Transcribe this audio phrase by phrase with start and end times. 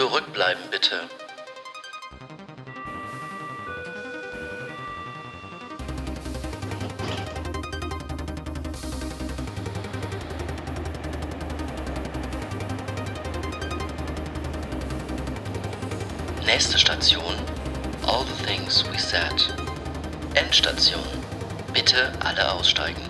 [0.00, 0.98] Zurückbleiben bitte.
[16.46, 17.22] Nächste Station.
[18.06, 19.30] All the things we said.
[20.34, 21.02] Endstation.
[21.74, 23.09] Bitte alle aussteigen.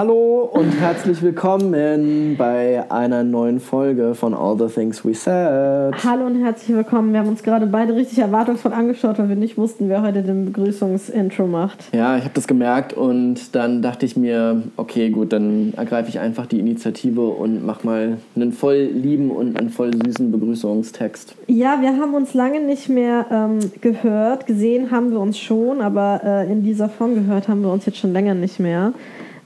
[0.00, 5.92] Hallo und herzlich willkommen bei einer neuen Folge von All the Things We Said.
[6.02, 7.12] Hallo und herzlich willkommen.
[7.12, 10.46] Wir haben uns gerade beide richtig erwartungsvoll angeschaut, weil wir nicht wussten, wer heute den
[10.46, 11.94] Begrüßungsintro macht.
[11.94, 16.18] Ja, ich habe das gemerkt und dann dachte ich mir, okay, gut, dann ergreife ich
[16.18, 21.34] einfach die Initiative und mach mal einen voll lieben und einen voll süßen Begrüßungstext.
[21.46, 24.46] Ja, wir haben uns lange nicht mehr ähm, gehört.
[24.46, 27.98] Gesehen haben wir uns schon, aber äh, in dieser Form gehört haben wir uns jetzt
[27.98, 28.94] schon länger nicht mehr.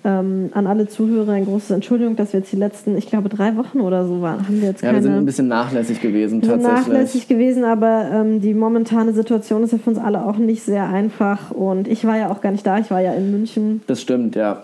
[0.07, 3.57] Ähm, an alle Zuhörer ein großes Entschuldigung, dass wir jetzt die letzten, ich glaube, drei
[3.57, 4.47] Wochen oder so waren.
[4.47, 6.89] Haben wir jetzt Ja, keine, wir sind ein bisschen nachlässig gewesen tatsächlich.
[6.89, 10.89] nachlässig gewesen, aber ähm, die momentane Situation ist ja für uns alle auch nicht sehr
[10.91, 11.51] einfach.
[11.53, 13.81] Und ich war ja auch gar nicht da, ich war ja in München.
[13.87, 14.63] Das stimmt, ja.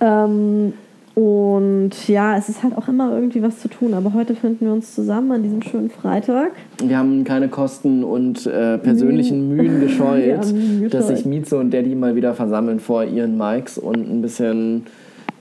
[0.00, 0.72] Ähm,
[1.20, 3.92] und ja, es ist halt auch immer irgendwie was zu tun.
[3.92, 6.52] Aber heute finden wir uns zusammen an diesem schönen Freitag.
[6.82, 11.30] Wir haben keine Kosten und äh, persönlichen Mühen gescheut, Mühen dass sich gescheut.
[11.30, 14.86] Mieze und Daddy mal wieder versammeln vor ihren Mikes und ein bisschen,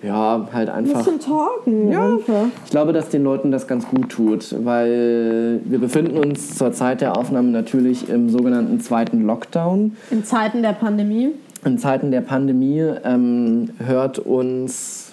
[0.04, 0.98] ja, halt Ein einfach.
[1.06, 2.14] bisschen talken Ja.
[2.16, 2.46] einfach.
[2.66, 7.00] Ich glaube, dass den Leuten das ganz gut tut, weil wir befinden uns zur Zeit
[7.00, 9.96] der Aufnahme natürlich im sogenannten zweiten Lockdown.
[10.12, 11.30] In Zeiten der Pandemie.
[11.64, 15.06] In Zeiten der Pandemie ähm, hört uns.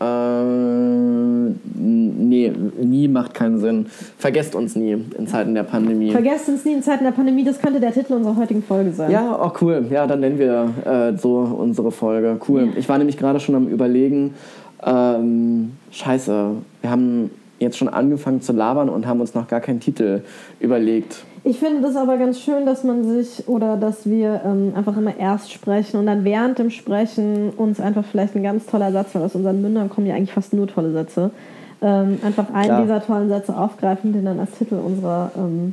[0.00, 0.44] Äh,
[1.74, 3.86] nee, nie macht keinen Sinn.
[4.16, 6.10] Vergesst uns nie in Zeiten der Pandemie.
[6.10, 9.10] Vergesst uns nie in Zeiten der Pandemie, das könnte der Titel unserer heutigen Folge sein.
[9.10, 9.86] Ja, oh cool.
[9.90, 12.38] Ja, dann nennen wir äh, so unsere Folge.
[12.48, 12.68] Cool.
[12.76, 14.34] Ich war nämlich gerade schon am Überlegen,
[14.84, 16.50] ähm, scheiße,
[16.82, 20.22] wir haben jetzt schon angefangen zu labern und haben uns noch gar keinen Titel
[20.60, 21.24] überlegt.
[21.48, 25.16] Ich finde das aber ganz schön, dass man sich oder dass wir ähm, einfach immer
[25.16, 29.22] erst sprechen und dann während dem Sprechen uns einfach vielleicht ein ganz toller Satz, weil
[29.22, 31.30] aus unseren Mündern kommen ja eigentlich fast nur tolle Sätze,
[31.80, 32.82] ähm, einfach einen Klar.
[32.82, 35.72] dieser tollen Sätze aufgreifen, den dann als Titel unserer ähm,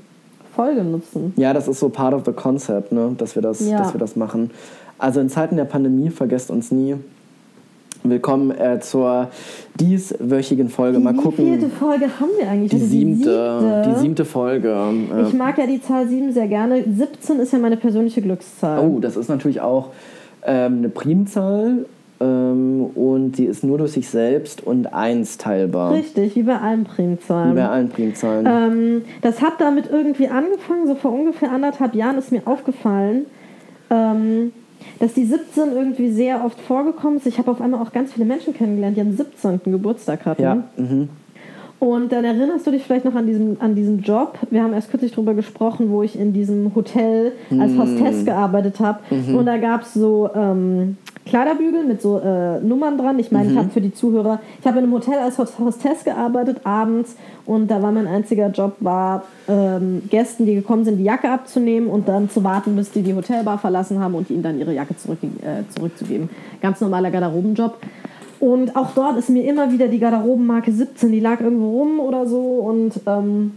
[0.55, 1.33] Folge nutzen.
[1.35, 3.13] Ja, das ist so part of the concept, ne?
[3.17, 3.79] dass, wir das, Ja.
[3.79, 4.51] dass wir das machen.
[4.97, 6.95] Also in Zeiten der Pandemie, vergesst uns nie.
[8.09, 9.29] Willkommen äh, zur
[9.79, 10.99] dieswöchigen Folge.
[10.99, 11.45] Mal Wie gucken.
[11.45, 12.69] vierte Folge haben wir eigentlich?
[12.69, 14.69] Die Also siebte, die siebte Folge.
[14.69, 16.83] Äh, Ich mag ja die Zahl 7 sehr gerne.
[16.83, 18.79] 17 ist ja meine persönliche Glückszahl.
[18.88, 19.89] Oh, das ist natürlich auch
[20.45, 21.85] ähm, eine Primzahl
[22.19, 25.93] ähm, und die ist nur durch sich selbst und eins teilbar.
[25.93, 27.53] Richtig, wie bei allen Primzahlen.
[27.53, 28.45] Wie bei allen Primzahlen.
[28.47, 33.25] Ähm, das hat damit irgendwie angefangen, so vor ungefähr anderthalb Jahren ist mir aufgefallen,
[33.89, 34.51] ähm,
[35.00, 37.28] dass die 17 irgendwie sehr oft vorgekommen ist.
[37.28, 39.59] Ich habe auf einmal auch ganz viele Menschen kennengelernt, die am 17.
[39.66, 40.41] Geburtstag hatten.
[40.41, 41.09] ja, mhm.
[41.78, 44.40] Und dann erinnerst du dich vielleicht noch an diesen, an diesen Job.
[44.50, 47.79] Wir haben erst kürzlich darüber gesprochen, wo ich in diesem Hotel als Hm.
[47.79, 49.00] Hostess gearbeitet habe.
[49.09, 49.35] Mhm.
[49.35, 53.17] Und da gab es so ähm, Kleiderbügel mit so äh, Nummern dran.
[53.19, 53.37] Ich Mhm.
[53.37, 56.61] meine, ich habe für die Zuhörer, ich habe in einem Hotel als Host- Hostess gearbeitet
[56.63, 57.15] abends
[57.45, 61.89] und da war mein einziger Job, war ähm, Gästen, die gekommen sind, die Jacke abzunehmen
[61.89, 64.95] und dann zu warten, bis die die Hotelbar verlassen haben und ihnen dann ihre Jacke
[64.97, 66.29] zurück, äh, zurückzugeben.
[66.61, 67.77] Ganz normaler Garderobenjob.
[68.39, 72.27] Und auch dort ist mir immer wieder die Garderobenmarke 17, die lag irgendwo rum oder
[72.27, 72.39] so.
[72.41, 73.53] Und ähm,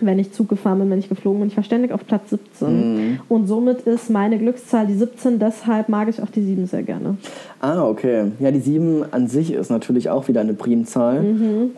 [0.00, 3.20] wenn ich Zug gefahren bin, wenn ich geflogen bin, ich war ständig auf Platz 17.
[3.28, 7.16] Und somit ist meine Glückszahl die 17, deshalb mag ich auch die 7 sehr gerne.
[7.60, 8.32] Ah, okay.
[8.40, 11.24] Ja, die 7 an sich ist natürlich auch wieder eine Primzahl.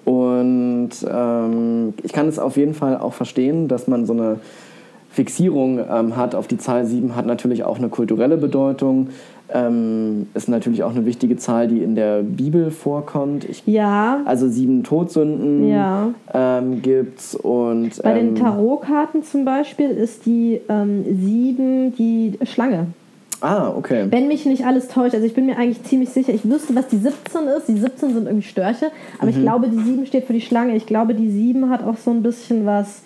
[0.05, 4.39] Und ähm, ich kann es auf jeden Fall auch verstehen, dass man so eine
[5.15, 9.11] Fixierung ähm, hat auf die Zahl 7, hat natürlich auch eine kulturelle Bedeutung.
[9.53, 13.45] Ähm, ist natürlich auch eine wichtige Zahl, die in der Bibel vorkommt.
[13.45, 16.09] Ich, Ja, also sieben Todsünden Ja.
[16.33, 22.87] ähm, gibt's und bei den ähm, Tarotkarten zum Beispiel ist die ähm, 7 die Schlange.
[23.43, 24.07] Ah, okay.
[24.09, 26.89] Wenn mich nicht alles täuscht, also ich bin mir eigentlich ziemlich sicher, ich wüsste, was
[26.89, 27.69] die 17 ist.
[27.69, 28.87] Die 17 sind irgendwie Störche,
[29.19, 30.75] aber ich glaube, die 7 steht für die Schlange.
[30.75, 33.03] Ich glaube, die 7 hat auch so ein bisschen was,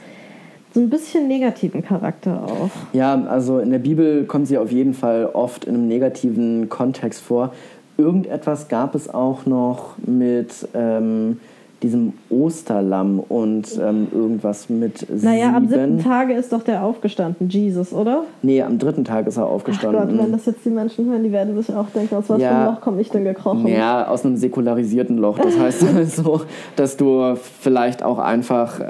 [0.79, 2.71] so ein bisschen negativen Charakter auch.
[2.93, 7.21] Ja, also in der Bibel kommt sie auf jeden Fall oft in einem negativen Kontext
[7.21, 7.53] vor.
[7.97, 11.41] Irgendetwas gab es auch noch mit ähm,
[11.83, 15.99] diesem Osterlamm und ähm, irgendwas mit Naja, am siebten.
[15.99, 18.25] Tage ist doch der aufgestanden, Jesus, oder?
[18.43, 20.19] Nee, am dritten Tag ist er Ach Gott, aufgestanden.
[20.19, 22.67] wenn das jetzt die Menschen hören, die werden sich auch denken, aus was für Ja.
[22.69, 23.67] ein Loch komme ich denn gekrochen?
[23.69, 25.39] Ja, aus einem säkularisierten Loch.
[25.39, 26.41] Das heißt also,
[26.75, 28.85] dass du vielleicht auch einfach äh,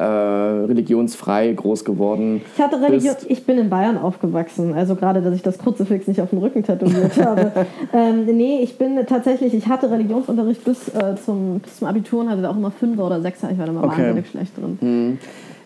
[0.66, 3.26] religionsfrei groß geworden Ich hatte Religion, bist.
[3.30, 6.62] ich bin in Bayern aufgewachsen, also gerade, dass ich das Kruzifix nicht auf den Rücken
[6.62, 7.52] tätowiert habe.
[7.92, 12.30] ähm, nee, ich bin tatsächlich, ich hatte Religionsunterricht bis, äh, zum, bis zum Abitur und
[12.30, 14.02] hatte da auch immer Fünfer oder Sechser, ich war da immer Okay.
[14.02, 15.18] wahnsinnig schlecht drin.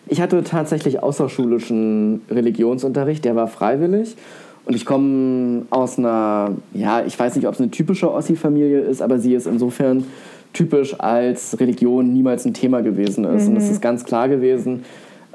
[0.07, 4.15] Ich hatte tatsächlich außerschulischen Religionsunterricht, der war freiwillig.
[4.65, 9.01] Und ich komme aus einer, ja, ich weiß nicht, ob es eine typische Ossi-Familie ist,
[9.01, 10.05] aber sie ist insofern
[10.53, 13.47] typisch, als Religion niemals ein Thema gewesen ist.
[13.47, 14.83] Und es ist ganz klar gewesen,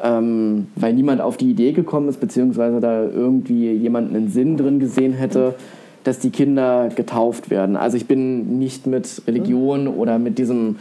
[0.02, 4.78] ähm, weil niemand auf die Idee gekommen ist, beziehungsweise da irgendwie jemand einen Sinn drin
[4.78, 5.56] gesehen hätte,
[6.04, 7.76] dass die Kinder getauft werden.
[7.76, 10.76] Also ich bin nicht mit Religion oder mit diesem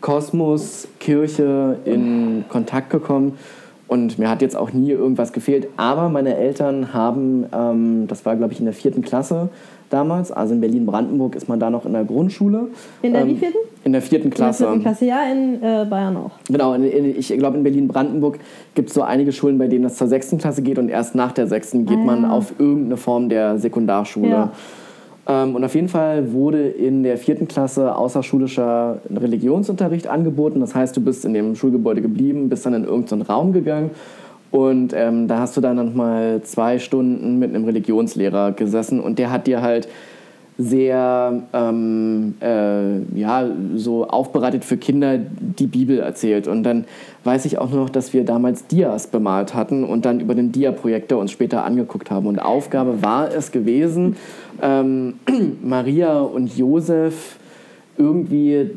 [0.00, 3.38] Kosmos, Kirche in Kontakt gekommen.
[3.88, 5.66] Und mir hat jetzt auch nie irgendwas gefehlt.
[5.76, 9.48] Aber meine Eltern haben, ähm, das war glaube ich in der vierten Klasse
[9.90, 12.68] damals, also in Berlin-Brandenburg ist man da noch in der Grundschule.
[13.02, 13.58] In der Ähm, wievielten?
[13.82, 14.64] In der vierten In der Klasse.
[14.64, 16.30] vierten Klasse, ja, in äh, Bayern auch.
[16.48, 18.38] Genau, in, in, ich glaube in Berlin-Brandenburg
[18.76, 21.32] gibt es so einige Schulen, bei denen das zur sechsten Klasse geht und erst nach
[21.32, 22.30] der sechsten geht Ah, man ja.
[22.30, 24.28] auf irgendeine Form der Sekundarschule.
[24.28, 24.52] Ja.
[25.30, 30.60] Ähm, und auf jeden Fall wurde in der vierten Klasse außerschulischer Religionsunterricht angeboten.
[30.60, 33.90] Das heißt, du bist in dem Schulgebäude geblieben, bist dann in irgendeinen Raum gegangen
[34.50, 39.30] und ähm, da hast du dann nochmal zwei Stunden mit einem Religionslehrer gesessen und der
[39.30, 39.88] hat dir halt
[40.60, 46.48] sehr ähm, äh, ja, so aufbereitet für Kinder die Bibel erzählt.
[46.48, 46.84] Und dann
[47.24, 51.18] weiß ich auch noch, dass wir damals Dias bemalt hatten und dann über den Dia-Projektor
[51.18, 52.26] uns später angeguckt haben.
[52.26, 54.16] Und Aufgabe war es gewesen,
[54.60, 55.14] ähm,
[55.62, 57.36] Maria und Josef
[57.96, 58.70] irgendwie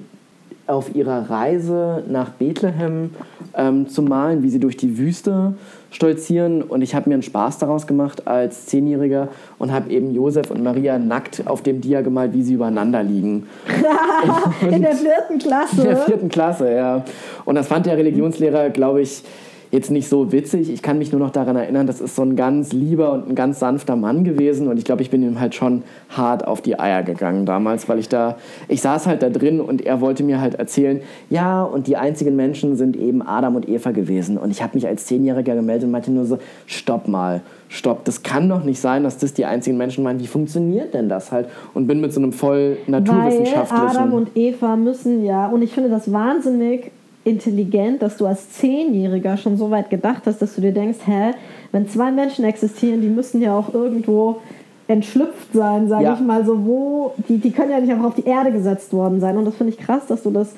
[0.65, 3.09] auf ihrer Reise nach Bethlehem
[3.56, 5.56] ähm, zu malen, wie sie durch die Wüste
[5.93, 6.61] stolzieren.
[6.61, 9.29] Und ich habe mir einen Spaß daraus gemacht als Zehnjähriger
[9.59, 13.47] und habe eben Josef und Maria nackt auf dem Dia gemalt, wie sie übereinander liegen.
[14.61, 15.81] In der vierten Klasse.
[15.81, 17.05] In der vierten Klasse, ja.
[17.45, 19.23] Und das fand der Religionslehrer, glaube ich,
[19.73, 20.71] jetzt nicht so witzig.
[20.71, 23.33] Ich kann mich nur noch daran erinnern, das ist so ein ganz lieber und ein
[23.33, 24.67] ganz sanfter Mann gewesen.
[24.67, 27.97] Und ich glaube, ich bin ihm halt schon hart auf die Eier gegangen damals, weil
[27.97, 28.37] ich da,
[28.67, 32.35] ich saß halt da drin und er wollte mir halt erzählen, ja, und die einzigen
[32.35, 34.37] Menschen sind eben Adam und Eva gewesen.
[34.37, 36.37] Und ich habe mich als Zehnjähriger gemeldet und meinte nur so,
[36.67, 40.19] stopp mal, stopp, das kann doch nicht sein, dass das die einzigen Menschen meinen.
[40.19, 41.47] Wie funktioniert denn das halt?
[41.73, 43.87] Und bin mit so einem voll Weil naturwissenschaftlichen...
[43.87, 46.91] Adam und Eva müssen ja, und ich finde das wahnsinnig
[47.25, 51.31] intelligent, dass du als Zehnjähriger schon so weit gedacht hast, dass du dir denkst, hä,
[51.71, 54.37] wenn zwei Menschen existieren, die müssen ja auch irgendwo
[54.87, 56.13] entschlüpft sein, sage Ja.
[56.13, 59.21] ich mal so, wo, die, die können ja nicht einfach auf die Erde gesetzt worden
[59.21, 59.37] sein.
[59.37, 60.53] Und das finde ich krass, dass du das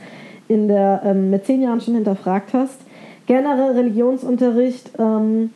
[0.48, 2.80] in der, ähm, mit zehn Jahren schon hinterfragt hast.
[3.28, 5.52] Generell Religionsunterricht, ähm,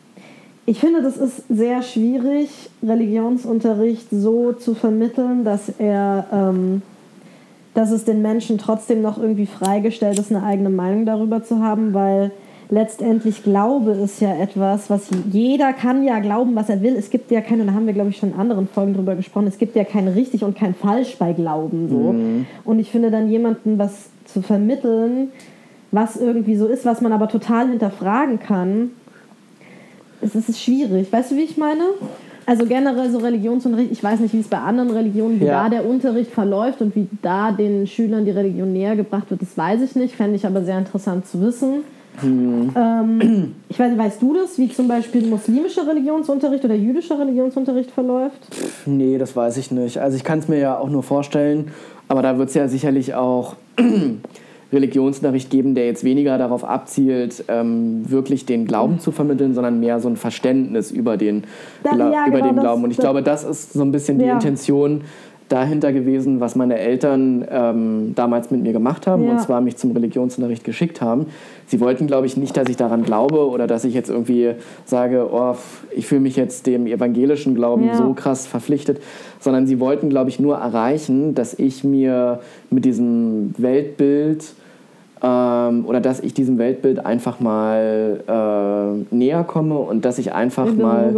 [0.66, 6.82] ich finde, das ist sehr schwierig, Religionsunterricht so zu vermitteln, dass er, ähm,
[7.74, 11.94] dass es den Menschen trotzdem noch irgendwie freigestellt ist, eine eigene Meinung darüber zu haben,
[11.94, 12.32] weil
[12.68, 16.94] letztendlich Glaube ist ja etwas, was jeder kann ja glauben, was er will.
[16.96, 19.46] Es gibt ja keine, da haben wir glaube ich schon in anderen Folgen drüber gesprochen,
[19.46, 22.14] es gibt ja kein richtig und kein falsch bei Glauben so.
[22.64, 25.28] Und ich finde dann jemanden was zu vermitteln,
[25.92, 28.90] was irgendwie so ist, was man aber total hinterfragen kann,
[30.22, 31.12] es ist schwierig.
[31.12, 31.82] Weißt du, wie ich meine?
[32.50, 35.62] Also generell so Religionsunterricht, ich weiß nicht, wie es bei anderen Religionen, wie Ja.
[35.62, 39.56] da der Unterricht verläuft und wie da den Schülern die Religion näher gebracht wird, das
[39.56, 40.16] weiß ich nicht.
[40.16, 41.84] Fände ich aber sehr interessant zu wissen.
[42.24, 48.48] Ähm, ich weiß weißt du das, wie zum Beispiel muslimischer Religionsunterricht oder jüdischer Religionsunterricht verläuft?
[48.84, 49.98] Nee, das weiß ich nicht.
[49.98, 51.68] Also ich kann es mir ja auch nur vorstellen,
[52.08, 53.54] aber da wird es ja sicherlich auch
[54.72, 60.00] Religionsunterricht geben, der jetzt weniger darauf abzielt, ähm, wirklich den Glauben zu vermitteln, sondern mehr
[60.00, 61.44] so ein Verständnis über den,
[61.82, 62.84] Gla ja, über genau, den Glauben.
[62.84, 64.30] Und ich glaube, das ist so ein bisschen die.
[64.30, 65.02] Intention
[65.50, 69.32] dahinter gewesen, was meine Eltern ähm, damals mit mir gemacht haben, Ja.
[69.32, 71.26] und zwar mich zum Religionsunterricht geschickt haben.
[71.66, 74.52] Sie wollten, glaube ich, nicht, dass ich daran glaube oder dass ich jetzt irgendwie
[74.84, 75.56] sage, oh,
[75.94, 77.94] ich fühle mich jetzt dem evangelischen Glauben Ja.
[77.94, 79.00] so krass verpflichtet,
[79.40, 82.40] sondern sie wollten, glaube ich, nur erreichen, dass ich mir
[82.70, 84.44] mit diesem Weltbild
[85.22, 90.66] ähm, oder dass ich diesem Weltbild einfach mal äh, näher komme und dass ich einfach
[90.66, 91.14] In mal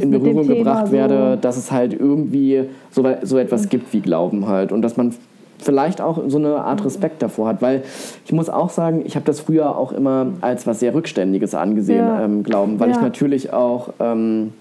[0.00, 0.92] in Berührung Thema gebracht so.
[0.92, 5.14] werde, dass es halt irgendwie so, so etwas gibt wie Glauben halt und dass man
[5.58, 7.82] vielleicht auch so eine Art Respekt davor hat, weil
[8.24, 12.06] ich muss auch sagen, ich habe das früher auch immer als was sehr Rückständiges angesehen,
[12.06, 12.24] Ja.
[12.24, 13.02] ähm, Glauben, weil ich Ja.
[13.02, 14.52] natürlich auch ähm,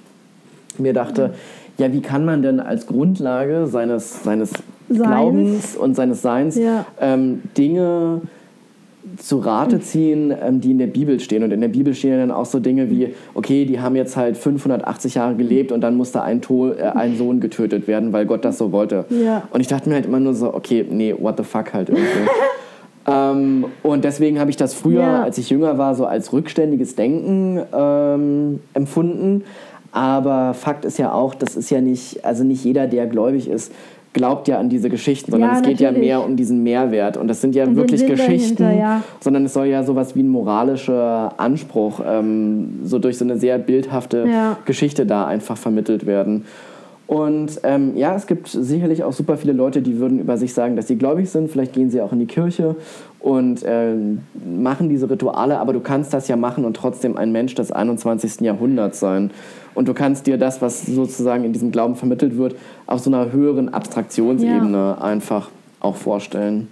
[0.77, 1.33] mir dachte,
[1.77, 4.51] ja, wie kann man denn als Grundlage seines, seines
[4.89, 5.01] Seins.
[5.01, 6.85] Glaubens und seines Seins Ja.
[6.99, 8.21] ähm, Dinge
[9.17, 11.43] zu Rate ziehen, ähm, die in der Bibel stehen.
[11.43, 14.37] Und in der Bibel stehen dann auch so Dinge wie, okay, die haben jetzt halt
[14.37, 18.45] 580 Jahre gelebt und dann musste ein, to äh, ein Sohn getötet werden, weil Gott
[18.45, 19.05] das so wollte.
[19.09, 19.43] Ja.
[19.51, 22.29] Und ich dachte mir halt immer nur so, okay, nee, what the fuck halt irgendwie.
[23.07, 25.23] ähm, und deswegen habe ich das früher, Ja.
[25.23, 29.43] als ich jünger war, so als rückständiges Denken ähm, empfunden.
[29.91, 33.73] Aber Fakt ist ja auch, das ist ja nicht, also nicht jeder, der gläubig ist,
[34.13, 36.09] glaubt ja an diese Geschichten, sondern Ja, es geht ja natürlich.
[36.09, 37.17] mehr um diesen Mehrwert.
[37.17, 39.03] Und das sind ja Und wirklich Geschichten, ja.
[39.19, 43.57] sondern es soll ja sowas wie ein moralischer Anspruch ähm, so durch so eine sehr
[43.57, 44.57] bildhafte Ja.
[44.65, 46.45] Geschichte da einfach vermittelt werden.
[47.11, 50.77] Und ähm, ja, es gibt sicherlich auch super viele Leute, die würden über sich sagen,
[50.77, 51.51] dass sie gläubig sind.
[51.51, 52.77] Vielleicht gehen sie auch in die Kirche
[53.19, 57.53] und ähm, machen diese Rituale, aber du kannst das ja machen und trotzdem ein Mensch
[57.53, 58.39] des 21.
[58.39, 59.31] Jahrhunderts sein.
[59.75, 62.55] Und du kannst dir das, was sozusagen in diesem Glauben vermittelt wird,
[62.87, 65.49] auf so einer höheren Abstraktionsebene einfach
[65.81, 66.69] auch vorstellen.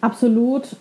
[0.00, 0.74] Absolut.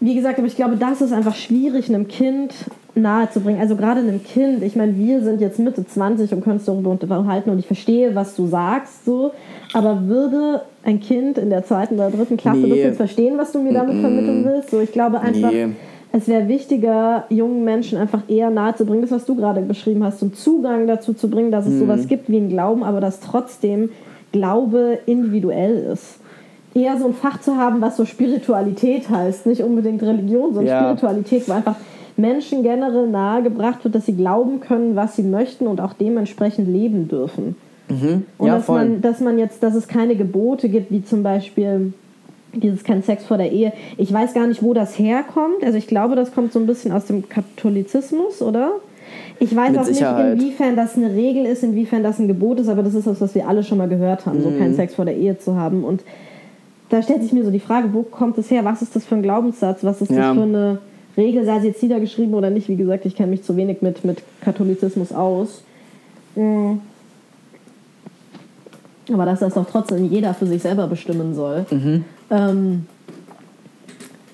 [0.00, 2.54] Wie gesagt, aber ich glaube, das ist einfach schwierig, einem Kind
[2.98, 3.60] nahezubringen.
[3.60, 6.90] Also gerade einem Kind, ich meine, wir sind jetzt Mitte 20 und können uns darüber
[6.90, 9.32] unterhalten und ich verstehe, was du sagst, so.
[9.74, 12.68] Aber würde ein Kind in der zweiten oder dritten Klasse Nee.
[12.70, 14.70] das jetzt verstehen, was du mir damit vermitteln willst?
[14.70, 15.68] So, ich glaube einfach, Nee.
[16.12, 20.36] es wäre wichtiger, jungen Menschen einfach eher nahezubringen, das, was du gerade beschrieben hast, und
[20.36, 21.78] Zugang dazu zu bringen, dass es Mhm.
[21.80, 23.90] sowas gibt wie ein Glauben, aber dass trotzdem
[24.32, 26.20] Glaube individuell ist.
[26.74, 30.80] Eher so ein Fach zu haben, was so Spiritualität heißt, nicht unbedingt Religion, sondern Ja.
[30.82, 31.76] Spiritualität, wo einfach
[32.18, 37.08] Menschen generell nahegebracht wird, dass sie glauben können, was sie möchten und auch dementsprechend leben
[37.08, 37.56] dürfen.
[37.88, 38.78] Und Ja, dass, voll.
[38.80, 41.94] man, dass man jetzt, dass es keine Gebote gibt, wie zum Beispiel
[42.52, 43.72] dieses kein Sex vor der Ehe.
[43.96, 45.62] Ich weiß gar nicht, wo das herkommt.
[45.64, 48.72] Also ich glaube, das kommt so ein bisschen aus dem Katholizismus, oder?
[49.40, 50.34] Ich weiß Mit auch Sicherheit.
[50.34, 53.20] nicht, inwiefern das eine Regel ist, inwiefern das ein Gebot ist, aber das ist das,
[53.20, 54.58] was wir alle schon mal gehört haben, so Mhm.
[54.58, 55.84] keinen Sex vor der Ehe zu haben.
[55.84, 56.02] Und
[56.90, 58.64] da stellt sich mir so die Frage, wo kommt es her?
[58.64, 59.84] Was ist das für ein Glaubenssatz?
[59.84, 60.28] Was ist Ja.
[60.28, 60.78] das für eine
[61.18, 61.44] Regel?
[61.44, 62.68] Sei sie jetzt niedergeschrieben oder nicht?
[62.68, 65.62] Wie gesagt, ich kenne mich zu wenig mit, mit Katholizismus aus.
[66.36, 66.74] Mm.
[69.12, 71.64] Aber dass das doch trotzdem jeder für sich selber bestimmen soll.
[71.70, 72.04] Mhm.
[72.30, 72.86] Ähm,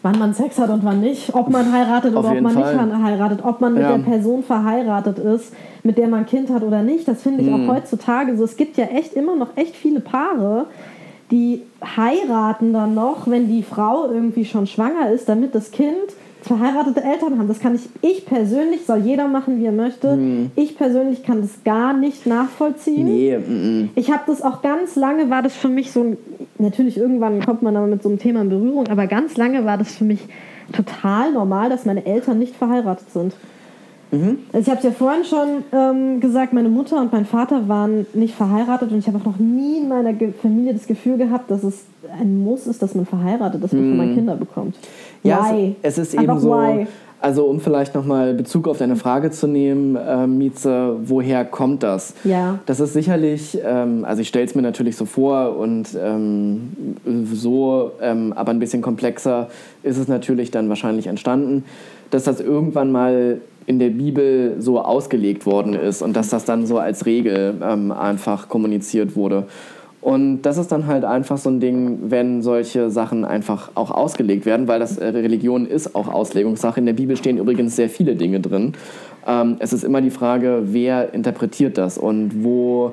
[0.02, 2.86] wann man Sex hat und wann nicht, ob man heiratet Auf oder ob man Fall.
[2.86, 3.96] nicht heiratet, ob man mit Ja.
[3.96, 5.52] der Person verheiratet ist,
[5.84, 7.06] mit der man ein Kind hat oder nicht.
[7.06, 7.70] Das finde ich Mhm.
[7.70, 8.42] auch heutzutage so.
[8.44, 10.66] Es gibt ja echt immer noch echt viele Paare,
[11.30, 11.62] die
[11.96, 15.94] heiraten dann noch, wenn die Frau irgendwie schon schwanger ist, damit das Kind
[16.44, 17.48] verheiratete Eltern haben.
[17.48, 20.18] Das kann ich, ich persönlich, soll jeder machen, wie er möchte.
[20.56, 23.06] Ich persönlich kann das gar nicht nachvollziehen.
[23.06, 23.12] Mhm.
[23.12, 23.90] Nee, mm.
[23.94, 26.16] Ich habe das auch ganz lange, war das für mich so ein,
[26.58, 29.78] natürlich irgendwann kommt man dann mit so einem Thema in Berührung, aber ganz lange war
[29.78, 30.20] das für mich
[30.72, 33.34] total normal, dass meine Eltern nicht verheiratet sind.
[34.52, 38.06] Also ich habe es ja vorhin schon ähm, gesagt, meine Mutter und mein Vater waren
[38.14, 41.50] nicht verheiratet und ich habe auch noch nie in meiner Ge Familie das Gefühl gehabt,
[41.50, 41.84] dass es
[42.20, 44.76] ein Muss ist, dass man verheiratet ist, bevor man Kinder bekommt.
[45.24, 45.74] Ja, why?
[45.82, 46.50] Es, es ist Einfach eben so.
[46.50, 46.86] why?
[47.20, 52.12] Also um vielleicht nochmal Bezug auf deine Frage zu nehmen, äh, Mieze, woher kommt das?
[52.22, 52.58] Ja.
[52.66, 56.96] Das ist sicherlich, ähm, also ich stelle es mir natürlich so vor und ähm,
[57.32, 59.48] so, ähm, aber ein bisschen komplexer
[59.82, 61.64] ist es natürlich dann wahrscheinlich entstanden,
[62.10, 66.66] dass das irgendwann mal in der Bibel so ausgelegt worden ist und dass das dann
[66.66, 69.44] so als Regel ähm, einfach kommuniziert wurde.
[70.04, 74.44] Und das ist dann halt einfach so ein Ding, wenn solche Sachen einfach auch ausgelegt
[74.44, 76.78] werden, weil das äh, Religion ist auch Auslegungssache.
[76.78, 78.74] In der Bibel stehen übrigens sehr viele Dinge drin.
[79.26, 82.92] Ähm, es ist immer die Frage, wer interpretiert das und wo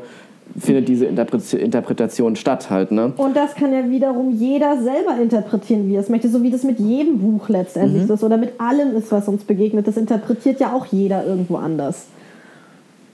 [0.57, 3.11] findet diese Interpre- Interpretation statt halt, ne?
[3.17, 6.63] Und das kann ja wiederum jeder selber interpretieren, wie er es möchte, so wie das
[6.63, 8.13] mit jedem Buch letztendlich Mhm.
[8.13, 9.85] ist oder mit allem ist, was uns begegnet.
[9.85, 12.05] Das interpretiert ja auch jeder irgendwo anders.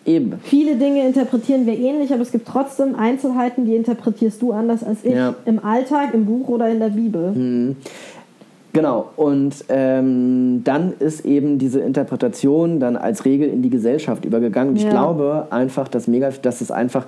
[0.08, 0.40] Eben.
[0.42, 5.04] Viele Dinge interpretieren wir ähnlich, aber es gibt trotzdem Einzelheiten, die interpretierst du anders als
[5.04, 5.14] ich.
[5.14, 5.36] Ja.
[5.46, 7.76] Im Alltag, im Buch oder in der Bibel.
[8.74, 14.70] Genau, und ähm, dann ist eben diese Interpretation dann als Regel in die Gesellschaft übergegangen.
[14.72, 14.92] Und ich Ja.
[14.92, 17.06] glaube einfach, dass, mega, dass es einfach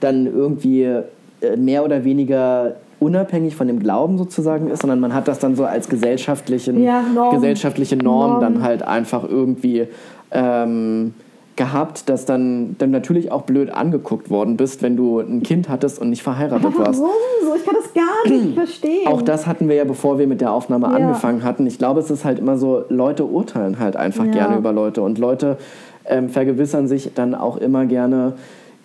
[0.00, 5.26] dann irgendwie äh, mehr oder weniger unabhängig von dem Glauben sozusagen ist, sondern man hat
[5.26, 7.34] das dann so als gesellschaftlichen, Ja, Norm.
[7.34, 8.40] gesellschaftliche Norm, Norm.
[8.40, 9.86] dann halt einfach irgendwie
[10.32, 11.14] ähm,
[11.56, 16.00] gehabt, dass dann, dann natürlich auch blöd angeguckt worden bist, wenn du ein Kind hattest
[16.00, 17.00] und nicht verheiratet Aber warst.
[17.02, 17.12] warum
[17.44, 17.54] so?
[17.54, 19.06] Ich kann das gar nicht verstehen.
[19.06, 20.92] Auch das hatten wir ja, bevor wir mit der Aufnahme Ja.
[20.94, 21.66] angefangen hatten.
[21.66, 24.30] Ich glaube, es ist halt immer so, Leute urteilen halt einfach Ja.
[24.32, 25.58] gerne über Leute und Leute
[26.06, 28.32] ähm, vergewissern sich dann auch immer gerne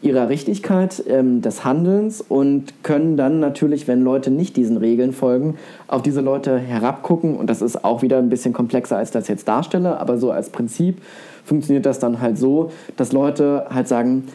[0.04, 5.56] ihrer Richtigkeit ähm, des Handelns und können dann natürlich, wenn Leute nicht diesen Regeln folgen,
[5.88, 7.36] auf diese Leute herabgucken.
[7.36, 10.30] Und das ist auch wieder ein bisschen komplexer, als ich das jetzt darstelle, aber so
[10.30, 11.02] als Prinzip
[11.48, 14.26] funktioniert das dann halt so, dass Leute halt sagen,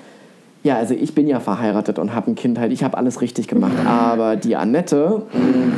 [0.65, 2.73] Ja, also ich bin ja verheiratet und habe ein Kind halt.
[2.73, 3.73] Ich habe alles richtig gemacht.
[3.85, 5.23] Aber die Annette,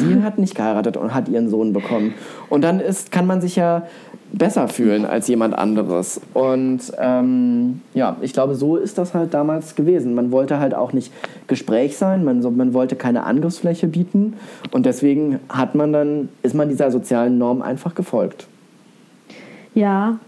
[0.03, 2.12] die hat nicht geheiratet und hat ihren Sohn bekommen.
[2.50, 3.85] Und dann ist, kann man sich ja
[4.33, 6.21] besser fühlen als jemand anderes.
[6.35, 10.14] Und ähm, ja, ich glaube, so ist das halt damals gewesen.
[10.14, 11.11] Man wollte halt auch nicht
[11.47, 14.35] Gespräch sein, man, man wollte keine Angriffsfläche bieten.
[14.71, 18.47] Und deswegen hat man dann, ist man dieser sozialen Norm einfach gefolgt.
[19.75, 20.19] Ja.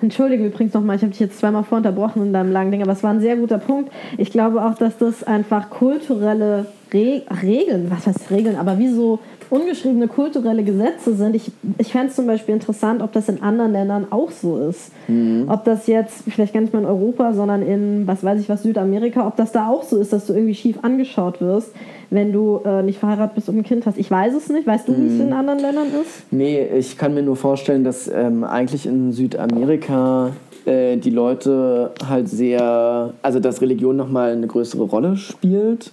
[0.00, 3.02] Entschuldige übrigens nochmal, ich habe dich jetzt zweimal vorunterbrochen in deinem langen Ding, aber es
[3.02, 3.92] war ein sehr guter Punkt.
[4.18, 9.18] Ich glaube auch, dass das einfach kulturelle Re Regeln, was heißt Regeln, aber wie so
[9.54, 11.36] ungeschriebene kulturelle Gesetze sind.
[11.36, 14.90] Ich, ich fände es zum Beispiel interessant, ob das in anderen Ländern auch so ist.
[15.06, 15.46] Mhm.
[15.48, 18.64] Ob das jetzt, vielleicht gar nicht mal in Europa, sondern in, was weiß ich was,
[18.64, 21.70] Südamerika, ob das da auch so ist, dass du irgendwie schief angeschaut wirst,
[22.10, 23.96] wenn du äh, nicht verheiratet bist und ein Kind hast.
[23.96, 24.66] Ich weiß es nicht.
[24.66, 26.32] Weißt du, wie es in anderen Ländern ist?
[26.32, 30.32] Nee, ich kann mir nur vorstellen, dass ähm, eigentlich in Südamerika
[30.66, 35.92] äh, die Leute halt sehr, also dass Religion nochmal eine größere Rolle spielt.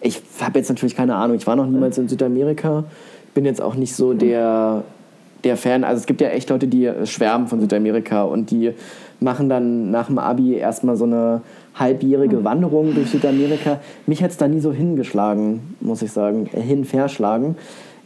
[0.00, 2.84] Ich habe jetzt natürlich keine Ahnung, ich war noch niemals in Südamerika,
[3.34, 4.84] bin jetzt auch nicht so der,
[5.44, 5.84] der Fan.
[5.84, 8.72] Also es gibt ja echt Leute, die schwärmen von Südamerika und die
[9.20, 11.42] machen dann nach dem Abi erstmal so eine
[11.74, 13.80] halbjährige Wanderung durch Südamerika.
[14.06, 17.56] Mich hat es da nie so hingeschlagen, muss ich sagen, äh, hin verschlagen.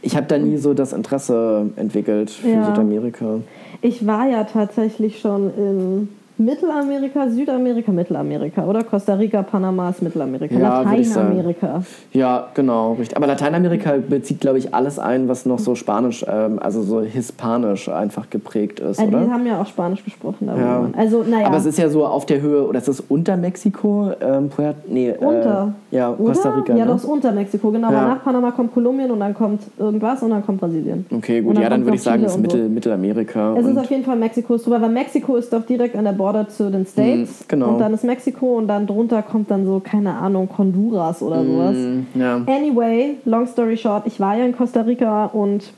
[0.01, 2.65] Ich habe da nie so das Interesse entwickelt für Ja.
[2.65, 3.39] Südamerika.
[3.81, 8.83] Ich war ja tatsächlich schon in Mittelamerika, Südamerika, Mittelamerika, oder?
[8.83, 10.81] Costa Rica, Panama ist Mittelamerika, Ja.
[10.81, 11.83] Lateinamerika.
[12.11, 13.15] Ja, genau, richtig.
[13.15, 17.87] Aber Lateinamerika bezieht, glaube ich, alles ein, was noch so spanisch, ähm, also so hispanisch
[17.87, 19.29] einfach geprägt ist, Äh, die oder?
[19.31, 20.49] haben ja auch Spanisch gesprochen.
[20.57, 20.89] Ja.
[20.97, 21.45] Also, naja.
[21.45, 24.11] Aber es ist ja so auf der Höhe, oder ist das unter Mexiko?
[24.19, 24.49] Ähm,
[24.87, 25.73] nee, unter.
[25.91, 26.33] Äh, ja, oder?
[26.33, 26.73] Costa Rica.
[26.75, 26.91] Ja, ne?
[26.91, 27.91] das ist unter Mexiko, genau.
[27.91, 27.99] Ja.
[27.99, 31.05] Aber nach Panama kommt Kolumbien und dann kommt irgendwas und dann kommt Brasilien.
[31.15, 32.57] Okay, gut, ja, dann würde ich sagen, das ist und so.
[32.57, 33.55] Mittel, Mittelamerika.
[33.55, 36.13] Es ist auf jeden Fall Mexiko ist drüber, weil Mexiko ist doch direkt an der
[36.23, 37.43] Border zu den States.
[37.49, 37.71] genau.
[37.71, 41.75] Und dann ist Mexiko und dann drunter kommt dann so, keine Ahnung, Honduras oder sowas.
[41.75, 42.35] Mm, ja.
[42.47, 45.73] Anyway, long story short, ich war ja in Costa Rica und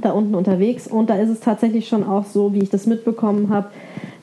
[0.00, 3.50] da unten unterwegs und da ist es tatsächlich schon auch so, wie ich das mitbekommen
[3.50, 3.68] habe,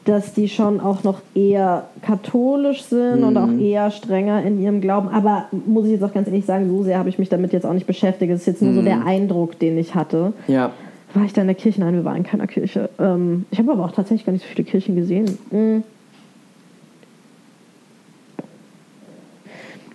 [0.04, 5.08] dass die schon auch noch eher katholisch sind und auch eher strenger in ihrem Glauben.
[5.08, 7.66] Aber muss ich jetzt auch ganz ehrlich sagen, so sehr habe ich mich damit jetzt
[7.66, 8.34] auch nicht beschäftigt.
[8.34, 10.34] Es ist jetzt nur so der Eindruck, den ich hatte.
[10.48, 10.72] ja.
[11.14, 11.80] War ich da in der Kirche?
[11.80, 12.90] Nein, wir waren in keiner Kirche.
[13.00, 15.38] Ähm, ich habe aber auch tatsächlich gar nicht so viele Kirchen gesehen.
[15.52, 15.84] Mm.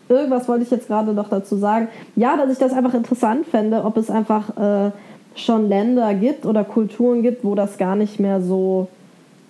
[0.09, 1.89] Irgendwas wollte ich jetzt gerade noch dazu sagen.
[2.17, 4.91] Ja, dass ich das einfach interessant fände, ob es einfach äh,
[5.35, 8.89] schon Länder gibt oder Kulturen gibt, wo das gar nicht mehr so,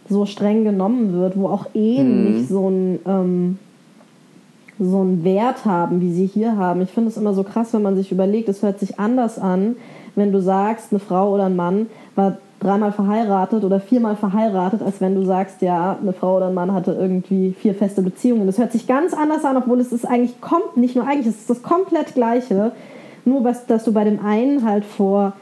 [0.09, 3.59] so streng genommen wird, wo auch Ehen nicht so ein, ähm,
[4.79, 6.81] so einen Wert haben, wie sie hier haben.
[6.83, 9.77] Ich finde es immer so krass, wenn man sich überlegt, es hört sich anders an,
[10.15, 15.01] wenn du sagst, eine Frau oder ein Mann war dreimal verheiratet oder viermal verheiratet, als
[15.01, 18.47] wenn du sagst, ja, eine Frau oder ein Mann hatte irgendwie vier feste Beziehungen.
[18.47, 21.41] Das hört sich ganz anders an, obwohl es ist eigentlich kommt nicht nur eigentlich, es
[21.41, 22.73] ist das komplett gleiche,
[23.25, 25.33] nur was, dass du bei dem einen halt vor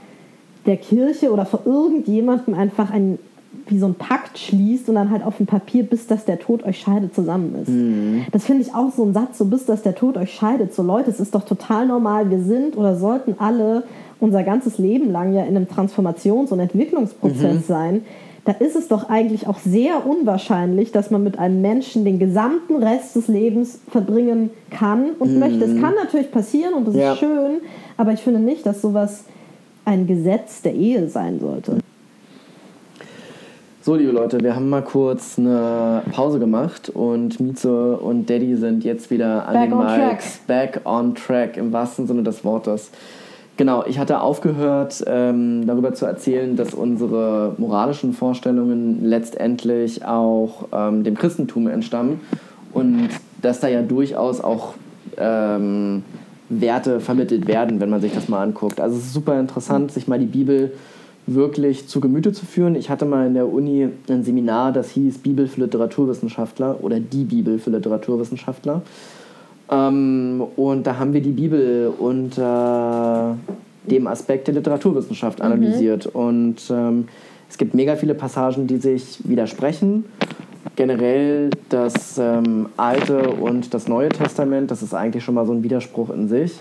[0.66, 3.18] der Kirche oder vor irgendjemandem einfach ein
[3.66, 6.64] wie so ein Pakt schließt und dann halt auf dem Papier, bis dass der Tod
[6.64, 8.32] euch scheidet, zusammen ist.
[8.32, 10.74] Das finde ich auch so ein Satz, so bis dass der Tod euch scheidet.
[10.74, 12.30] So Leute, es ist doch total normal.
[12.30, 13.84] Wir sind oder sollten alle
[14.20, 18.02] unser ganzes Leben lang ja in einem Transformations- und Entwicklungsprozess sein.
[18.44, 22.82] Da ist es doch eigentlich auch sehr unwahrscheinlich, dass man mit einem Menschen den gesamten
[22.82, 25.64] Rest des Lebens verbringen kann und möchte.
[25.64, 27.12] Es kann natürlich passieren und das Ja.
[27.12, 27.60] ist schön,
[27.96, 29.24] aber ich finde nicht, dass sowas
[29.84, 31.78] ein Gesetz der Ehe sein sollte.
[33.82, 38.84] So, liebe Leute, wir haben mal kurz eine Pause gemacht und Mieze und Daddy sind
[38.84, 40.08] jetzt wieder an Back den.
[40.08, 40.40] Mics.
[40.46, 42.90] Back on track, im wahrsten Sinne des Wortes.
[43.60, 51.04] Genau, ich hatte aufgehört, ähm, darüber zu erzählen, dass unsere moralischen Vorstellungen letztendlich auch ähm,
[51.04, 52.22] dem Christentum entstammen
[52.72, 53.10] und
[53.42, 54.76] dass da ja durchaus auch
[55.18, 56.04] ähm,
[56.48, 58.80] Werte vermittelt werden, wenn man sich das mal anguckt.
[58.80, 60.72] Also es ist super interessant, sich mal die Bibel
[61.26, 62.74] wirklich zu Gemüte zu führen.
[62.76, 67.24] Ich hatte mal in der Uni ein Seminar, das hieß Bibel für Literaturwissenschaftler oder die
[67.24, 68.80] Bibel für Literaturwissenschaftler.
[69.70, 73.36] Ähm, und da haben wir die Bibel unter
[73.84, 76.06] dem Aspekt der Literaturwissenschaft analysiert.
[76.06, 77.08] Und ähm,
[77.48, 80.04] es gibt mega viele Passagen, die sich widersprechen.
[80.76, 85.62] Generell das ähm, Alte und das Neue Testament, das ist eigentlich schon mal so ein
[85.62, 86.52] Widerspruch in sich.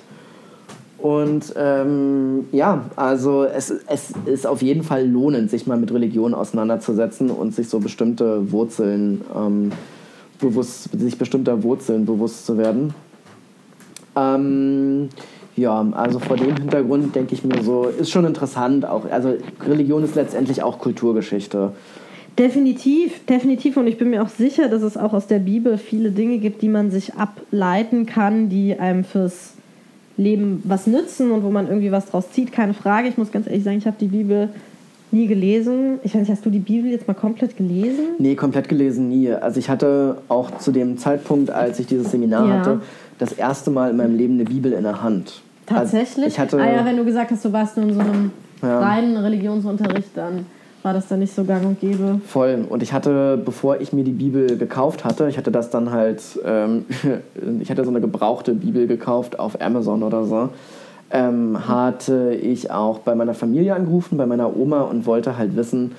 [0.98, 6.34] Und ähm, ja, also es, es ist auf jeden Fall lohnend, sich mal mit Religion
[6.34, 9.72] auseinanderzusetzen und sich so bestimmte Wurzeln ähm,
[10.40, 12.94] bewusst, sich bestimmter Wurzeln bewusst zu werden.
[14.16, 15.10] Ähm,
[15.56, 19.10] ja, also vor dem Hintergrund denke ich mir so, ist schon interessant auch.
[19.10, 21.74] Also Religion ist letztendlich auch Kulturgeschichte.
[22.38, 23.76] Definitiv, definitiv.
[23.76, 26.62] Und ich bin mir auch sicher, dass es auch aus der Bibel viele Dinge gibt,
[26.62, 29.56] die man sich ableiten kann, die einem fürs
[30.16, 32.54] Leben was nützen und wo man irgendwie was draus zieht.
[32.54, 33.10] Keine Frage.
[33.10, 34.50] Ich muss ganz ehrlich sagen, ich habe die Bibel
[35.12, 36.00] nie gelesen.
[36.04, 38.16] Ich weiß nicht, hast du die Bibel jetzt mal komplett gelesen?
[38.20, 39.32] Nee, komplett gelesen nie.
[39.32, 42.54] Also ich hatte auch zu dem Zeitpunkt, als ich dieses Seminar Ja.
[42.60, 42.82] hatte,
[43.18, 45.42] das erste Mal in meinem Leben eine Bibel in der Hand.
[45.66, 46.26] Tatsächlich?
[46.26, 48.32] Also ich hatte, ah ja, wenn du gesagt hast, du warst nur in so einem
[48.62, 48.80] Ja.
[48.80, 50.46] reinen Religionsunterricht, dann
[50.84, 52.22] war das dann nicht so gang und gäbe.
[52.26, 52.66] Voll.
[52.70, 56.22] Und ich hatte, bevor ich mir die Bibel gekauft hatte, ich hatte das dann halt,
[56.46, 56.86] ähm,
[57.60, 60.50] ich hatte so eine gebrauchte Bibel gekauft auf Amazon oder so,
[61.12, 65.92] ähm, hatte ich auch bei meiner Familie angerufen, bei meiner Oma und wollte halt wissen,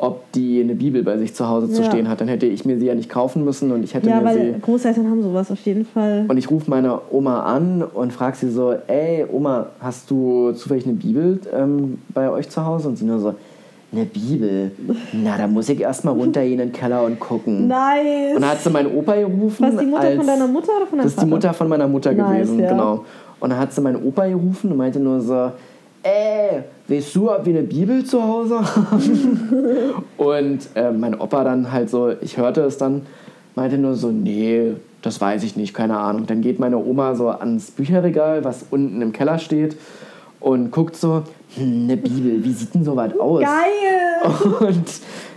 [0.00, 1.88] ob die eine Bibel bei sich zu Hause zu Ja.
[1.88, 2.20] stehen hat.
[2.20, 4.38] Dann hätte ich mir sie ja nicht kaufen müssen und ich hätte Ja, mir sie...
[4.38, 6.24] weil Großeltern haben sowas auf jeden Fall.
[6.28, 10.84] Und ich rufe meine Oma an und frage sie so, ey Oma, hast du zufällig
[10.86, 12.88] eine Bibel ähm, bei euch zu Hause?
[12.88, 13.34] Und sie nur so,
[13.90, 14.70] eine Bibel?
[15.12, 17.66] Na, da muss ich erstmal runtergehen in den Keller und gucken.
[17.68, 18.36] Nice!
[18.36, 19.66] Und dann hat sie meinen Opa gerufen.
[19.66, 21.26] Was, die Mutter von deiner Mutter oder von deinem Das ist die Vater?
[21.30, 22.68] Mutter von meiner Mutter Nice, gewesen, ja.
[22.70, 23.04] genau.
[23.40, 25.52] Und dann hat sie meinen Opa gerufen und meinte nur so,
[26.02, 29.94] ey, weißt du, ob wir eine Bibel zu Hause haben?
[30.16, 33.02] und äh, mein Opa dann halt so, ich hörte es dann,
[33.54, 36.26] meinte nur so, nee, das weiß ich nicht, keine Ahnung.
[36.26, 39.76] Dann geht meine Oma so ans Bücherregal, was unten im Keller steht,
[40.40, 41.22] und guckt so,
[41.56, 43.42] hm, eine Bibel, wie sieht denn sowas aus?
[43.42, 44.68] Geil!
[44.68, 44.86] Und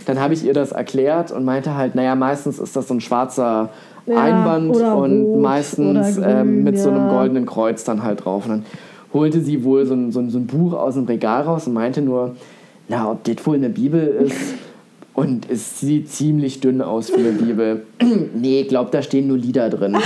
[0.06, 3.00] dann habe ich ihr das erklärt und meinte halt, naja, meistens ist das so ein
[3.00, 3.70] schwarzer
[4.06, 7.10] Ja, Einband und meistens oder grün, ähm, mit so einem ja.
[7.10, 8.44] goldenen Kreuz dann halt drauf.
[8.44, 8.64] Und dann
[9.12, 11.74] holte sie wohl so ein, so, ein, so ein Buch aus dem Regal raus und
[11.74, 12.36] meinte nur,
[12.88, 14.54] na, ob das wohl eine Bibel ist.
[15.14, 17.82] Und es sieht ziemlich dünn aus für eine Bibel.
[18.34, 19.92] nee, ich glaube, da stehen nur Lieder drin.
[19.92, 20.00] Geil,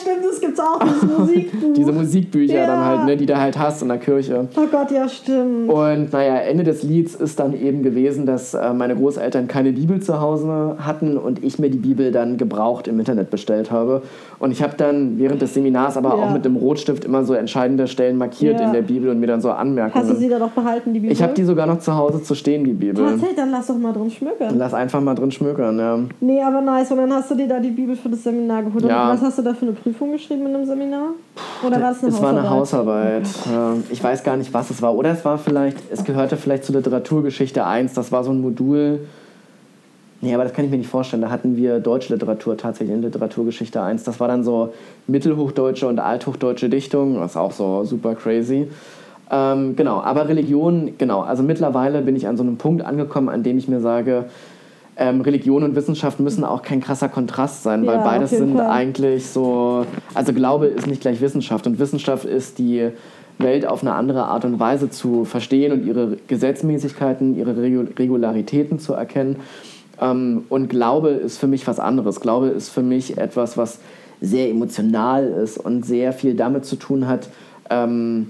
[0.00, 0.80] stimmt, das gibt's auch,
[1.18, 1.72] Musikbuch.
[1.74, 2.66] Diese Musikbücher Ja.
[2.66, 4.46] dann halt, ne, die du halt hast in der Kirche.
[4.56, 5.68] oh Gott, ja, stimmt.
[5.68, 10.00] Und naja, Ende des Lieds ist dann eben gewesen, dass äh, meine Großeltern keine Bibel
[10.00, 14.02] zu Hause hatten und ich mir die Bibel dann gebraucht im Internet bestellt habe.
[14.38, 16.14] Und ich habe dann während des Seminars aber Ja.
[16.16, 18.66] auch mit dem Rotstift immer so entscheidende Stellen markiert Ja.
[18.66, 20.04] in der Bibel und mir dann so Anmerkungen.
[20.04, 21.12] Hast du sie da doch behalten, die Bibel?
[21.12, 23.04] ich habe die sogar noch zu Hause zu stehen, die Bibel.
[23.04, 24.54] Tatsächlich, dann lass doch mal drin schmökern.
[24.58, 25.98] Lass einfach mal drin schmökern, ja.
[26.20, 26.90] Nee, aber nice.
[26.92, 28.84] Und dann hast du dir da die Bibel für das Seminar geholt.
[28.84, 29.10] Und Ja.
[29.12, 31.08] was hast du da für eine Prüfung geschrieben in einem Seminar?
[31.66, 33.24] Oder war es eine es war eine Hausarbeit?
[33.24, 33.46] Hausarbeit.
[33.52, 34.94] Ja, ich weiß gar nicht, was es war.
[34.94, 37.94] Oder es war vielleicht, es gehörte vielleicht zur Literaturgeschichte 1.
[37.94, 39.00] Das war so ein Modul.
[40.22, 41.22] Nee, aber das kann ich mir nicht vorstellen.
[41.22, 44.04] Da hatten wir deutsche Literatur tatsächlich in Literaturgeschichte 1.
[44.04, 44.72] Das war dann so
[45.06, 47.16] mittelhochdeutsche und althochdeutsche Dichtung.
[47.16, 48.68] Das ist auch so super crazy.
[49.30, 51.20] Ähm, genau, aber Religion, genau.
[51.20, 54.24] Also mittlerweile bin ich an so einem Punkt angekommen, an dem ich mir sage,
[54.96, 58.48] ähm, Religion und Wissenschaft müssen auch kein krasser Kontrast sein, weil Ja, beides auf jeden
[58.52, 58.70] sind Fall.
[58.70, 59.84] eigentlich so.
[60.14, 62.88] Also Glaube ist nicht gleich Wissenschaft und Wissenschaft ist die
[63.38, 68.78] Welt auf eine andere Art und Weise zu verstehen und ihre Gesetzmäßigkeiten, ihre Regu- Regularitäten
[68.78, 69.36] zu erkennen.
[70.00, 72.20] Ähm, und Glaube ist für mich was anderes.
[72.20, 73.78] Glaube ist für mich etwas, was
[74.20, 77.28] sehr emotional ist und sehr viel damit zu tun hat,
[77.70, 78.28] ähm,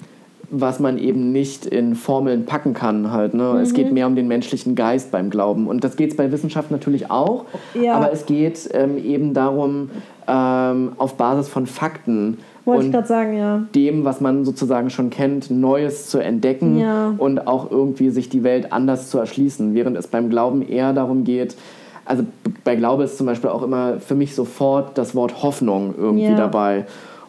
[0.48, 3.34] was man eben nicht in Formeln packen kann halt.
[3.34, 3.58] Ne?
[3.60, 3.74] Es Mhm.
[3.74, 5.66] geht mehr um den menschlichen Geist beim Glauben.
[5.66, 7.44] Und das geht es bei Wissenschaft natürlich auch.
[7.74, 7.94] Ja.
[7.94, 9.90] Aber es geht ähm, eben darum,
[10.28, 13.62] ähm, auf Basis von Fakten Wollte ich gerade sagen, ja.
[13.74, 17.14] dem, was man sozusagen schon kennt, Neues zu entdecken Ja.
[17.16, 19.74] und auch irgendwie sich die Welt anders zu erschließen.
[19.74, 21.56] Während es beim Glauben eher darum geht,
[22.04, 22.24] also
[22.64, 26.36] bei Glaube ist zum Beispiel auch immer für mich sofort das Wort Hoffnung irgendwie Ja.
[26.36, 26.84] dabei.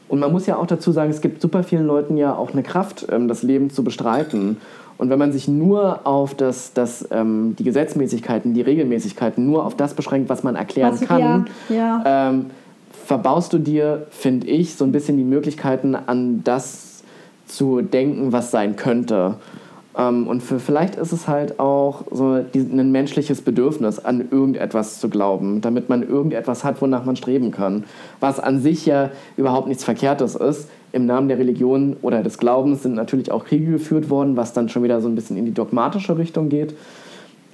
[0.10, 2.64] Und man muss ja auch dazu sagen, es gibt super vielen Leuten ja auch eine
[2.64, 4.58] Kraft, ähm, das Leben zu bestreiten.
[4.98, 9.76] Und wenn man sich nur auf das, das, ähm, die Gesetzmäßigkeiten, die Regelmäßigkeiten, nur auf
[9.76, 12.30] das beschränkt, was man erklären Was- kann, ja, ja.
[12.30, 12.46] ähm,
[13.08, 17.04] verbaust du dir, finde ich, so ein bisschen die Möglichkeiten an das
[17.46, 19.36] zu denken, was sein könnte.
[19.98, 25.00] Ähm, und für, vielleicht ist es halt auch so die, ein menschliches Bedürfnis, an irgendetwas
[25.00, 27.86] zu glauben, damit man irgendetwas hat, wonach man streben kann.
[28.20, 30.70] Was an sich ja überhaupt nichts Verkehrtes ist.
[30.92, 34.68] Im Namen der Religion oder des Glaubens sind natürlich auch Kriege geführt worden, was dann
[34.68, 36.74] schon wieder so ein bisschen in die dogmatische Richtung geht.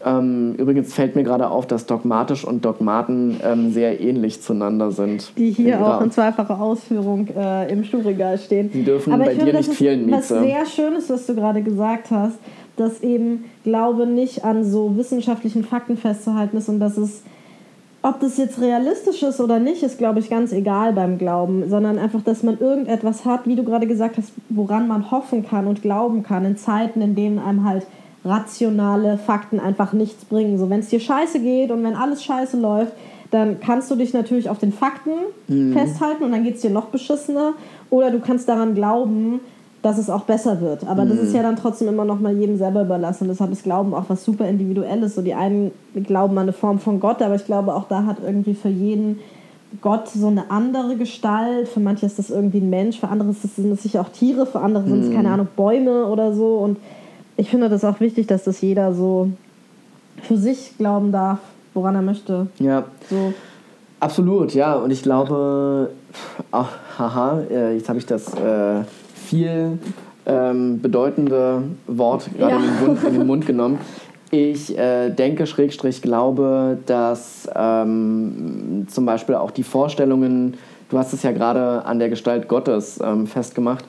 [0.06, 5.32] Ähm, übrigens fällt mir gerade auf, dass dogmatisch und Dogmaten ähm, sehr ähnlich zueinander sind.
[5.38, 8.70] Die hier auch in zweifacher Ausführung äh, im Stuhlregal stehen.
[8.72, 10.44] Die dürfen Aber bei finde, dir das nicht fehlen, Was Mieze.
[10.44, 12.38] sehr schön ist, was du gerade gesagt hast,
[12.76, 17.24] dass eben Glaube nicht an so wissenschaftlichen Fakten festzuhalten ist und dass es,
[18.02, 21.98] ob das jetzt realistisch ist oder nicht, ist, glaube ich, ganz egal beim Glauben, sondern
[21.98, 25.82] einfach, dass man irgendetwas hat, wie du gerade gesagt hast, woran man hoffen kann und
[25.82, 27.86] glauben kann in Zeiten, in denen einem halt
[28.26, 30.58] rationale Fakten einfach nichts bringen.
[30.58, 32.94] So, wenn es dir scheiße geht und wenn alles scheiße läuft,
[33.32, 35.10] dann kannst du dich natürlich auf den Fakten
[35.74, 37.54] festhalten und dann geht es dir noch beschissener.
[37.90, 39.40] Oder du kannst daran glauben,
[39.82, 40.88] dass es auch besser wird.
[40.88, 41.24] Aber das Mhm.
[41.24, 43.28] ist ja dann trotzdem immer noch mal jedem selber überlassen.
[43.28, 45.16] Deshalb ist Glauben auch was super Individuelles.
[45.16, 45.72] So die einen
[46.04, 49.20] glauben an eine Form von Gott, aber ich glaube auch da hat irgendwie für jeden
[49.82, 51.68] Gott so eine andere Gestalt.
[51.68, 54.46] Für manche ist das irgendwie ein Mensch, für andere das, sind es sicher auch Tiere,
[54.46, 55.16] für andere sind es, Mhm.
[55.16, 56.58] keine Ahnung, Bäume oder so.
[56.58, 56.78] Und
[57.38, 59.30] ich finde das auch wichtig, dass das jeder so
[60.22, 61.40] für sich glauben darf,
[61.74, 62.48] woran er möchte.
[62.60, 63.34] Ja, So.
[64.00, 64.76] absolut, ja.
[64.76, 65.90] Und ich glaube,
[66.52, 68.84] ach, haha, äh, jetzt habe ich das äh,
[69.16, 69.80] viel
[70.26, 72.58] ähm, bedeutende Wort gerade Ja.
[72.58, 73.80] in, den Mund, in den Mund genommen.
[74.32, 80.56] Ich äh, denke, Schrägstrich, glaube, dass ähm, zum Beispiel auch die Vorstellungen,
[80.90, 83.86] du hast es ja gerade an der Gestalt Gottes ähm, festgemacht,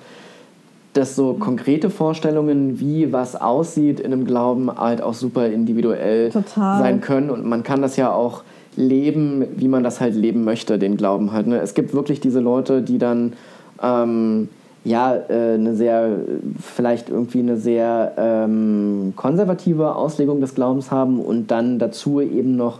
[0.94, 6.78] dass so konkrete Vorstellungen, wie was aussieht in einem Glauben, halt auch super individuell Total.
[6.78, 7.30] sein können.
[7.30, 8.42] Und man kann das ja auch
[8.76, 11.46] leben, wie man das halt leben möchte, den Glauben halt.
[11.46, 11.58] Ne?
[11.58, 13.34] Es gibt wirklich diese Leute, die dann
[13.82, 14.48] ähm,
[14.84, 16.18] ja äh, eine sehr,
[16.60, 22.78] vielleicht irgendwie eine sehr ähm, konservative Auslegung des Glaubens haben und dann dazu eben noch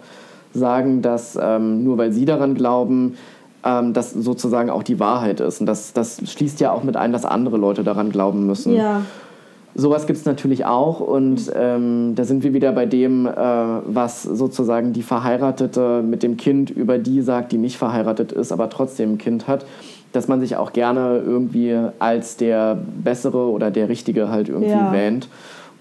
[0.52, 3.16] sagen, dass ähm, nur weil sie daran glauben,
[3.64, 5.60] ähm, das sozusagen auch die Wahrheit ist.
[5.60, 8.74] Und das, das schließt ja auch mit ein, dass andere Leute daran glauben müssen.
[8.74, 9.02] Ja.
[9.76, 14.22] Sowas gibt es natürlich auch und ähm, da sind wir wieder bei dem, äh, was
[14.22, 19.14] sozusagen die Verheiratete mit dem Kind über die sagt, die nicht verheiratet ist, aber trotzdem
[19.14, 19.66] ein Kind hat,
[20.12, 24.92] dass man sich auch gerne irgendwie als der Bessere oder der Richtige halt irgendwie Ja.
[24.92, 25.26] wähnt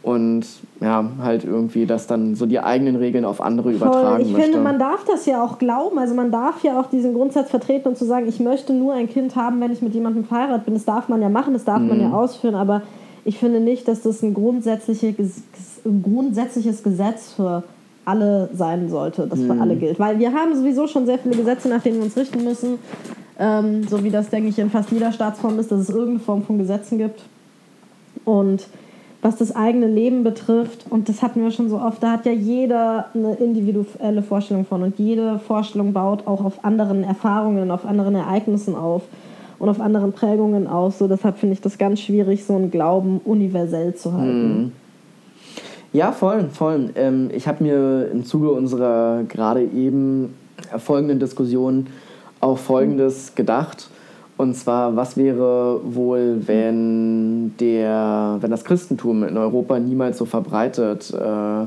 [0.03, 0.45] und
[0.81, 3.75] ja, halt irgendwie das dann so die eigenen Regeln auf andere Voll.
[3.75, 4.51] übertragen Ich möchte.
[4.51, 5.97] finde, man darf das ja auch glauben.
[5.97, 9.09] Also man darf ja auch diesen Grundsatz vertreten und zu sagen, ich möchte nur ein
[9.09, 10.73] Kind haben, wenn ich mit jemandem verheiratet bin.
[10.73, 12.03] Das darf man ja machen, das darf man Mhm.
[12.03, 12.81] ja ausführen, aber
[13.25, 15.15] ich finde nicht, dass das ein, grundsätzliche,
[15.85, 17.63] ein grundsätzliches Gesetz für
[18.03, 19.47] alle sein sollte, das Mhm.
[19.53, 19.97] für alle gilt.
[19.99, 22.77] Weil wir haben sowieso schon sehr viele Gesetze, nach denen wir uns richten müssen.
[23.39, 26.43] Ähm, so wie das, denke ich, in fast jeder Staatsform ist, dass es irgendeine Form
[26.43, 27.21] von Gesetzen gibt.
[28.25, 28.67] Und
[29.23, 32.33] was das eigene Leben betrifft, und das hatten wir schon so oft, da hat ja
[32.33, 38.15] jeder eine individuelle Vorstellung von und jede Vorstellung baut auch auf anderen Erfahrungen, auf anderen
[38.15, 39.03] Ereignissen auf
[39.59, 40.97] und auf anderen Prägungen aus.
[40.97, 44.73] So, deshalb finde ich das ganz schwierig, so einen Glauben universell zu halten.
[45.93, 46.89] Ja, voll, voll.
[46.95, 50.33] Ähm, ich habe mir im Zuge unserer gerade eben
[50.69, 51.87] erfolgenden Diskussion
[52.41, 53.89] auch Folgendes gedacht.
[54.43, 61.13] Und zwar, was wäre wohl, wenn, der, wenn das Christentum in Europa niemals so verbreitet
[61.13, 61.65] äh,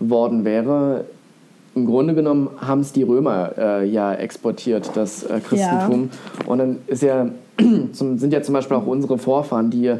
[0.00, 1.04] worden wäre?
[1.76, 6.10] Im Grunde genommen haben es die Römer äh, ja exportiert, das äh, Christentum.
[6.46, 7.28] Und dann ist ja,
[7.92, 9.92] sind ja zum Beispiel auch unsere Vorfahren, die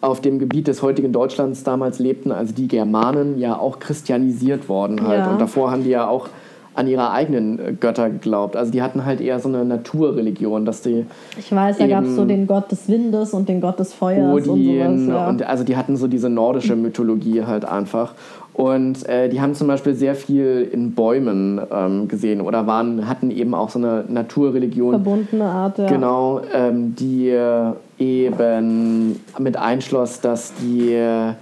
[0.00, 5.04] auf dem Gebiet des heutigen Deutschlands damals lebten, also die Germanen, ja auch christianisiert worden
[5.04, 5.18] halt.
[5.18, 5.32] Ja.
[5.32, 6.28] Und davor haben die ja auch
[6.76, 8.56] an ihre eigenen äh, Götter geglaubt.
[8.56, 11.06] Also die hatten halt eher so eine Naturreligion, dass die
[11.38, 14.32] Ich weiß, da gab es so den Gott des Windes und den Gott des Feuers
[14.32, 15.08] und Odin sowas.
[15.08, 15.28] Ja.
[15.28, 18.12] und also die hatten so diese nordische Mythologie halt einfach.
[18.56, 23.30] Und äh, die haben zum Beispiel sehr viel in Bäumen ähm, gesehen oder waren, hatten
[23.30, 24.92] eben auch so eine Naturreligion.
[24.92, 25.86] Verbundene Art, ja.
[25.88, 31.32] Genau, ähm, die äh, eben mit einschloss, dass die, äh,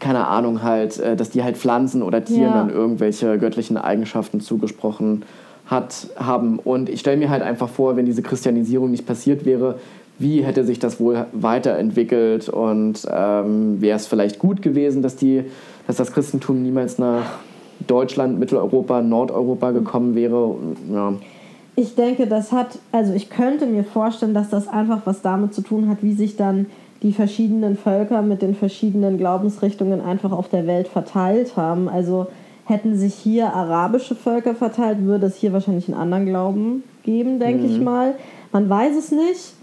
[0.00, 2.58] keine Ahnung halt, äh, dass die halt Pflanzen oder Tieren Ja.
[2.58, 5.22] dann irgendwelche göttlichen Eigenschaften zugesprochen
[5.66, 6.58] hat, haben.
[6.58, 9.78] Und ich stelle mir halt einfach vor, wenn diese Christianisierung nicht passiert wäre,
[10.18, 15.44] wie hätte sich das wohl weiterentwickelt und ähm, wäre es vielleicht gut gewesen, dass, die,
[15.86, 17.24] dass das Christentum niemals nach
[17.86, 20.54] Deutschland, Mitteleuropa, Nordeuropa gekommen wäre.
[20.90, 21.12] Ja.
[21.74, 25.60] Ich denke, das hat, also ich könnte mir vorstellen, dass das einfach was damit zu
[25.60, 26.66] tun hat, wie sich dann
[27.02, 31.88] die verschiedenen Völker mit den verschiedenen Glaubensrichtungen einfach auf der Welt verteilt haben.
[31.88, 32.26] Also
[32.64, 37.66] hätten sich hier arabische Völker verteilt, würde es hier wahrscheinlich einen anderen Glauben geben, denke
[37.66, 38.14] ich mal.
[38.52, 39.54] Man weiß es nicht,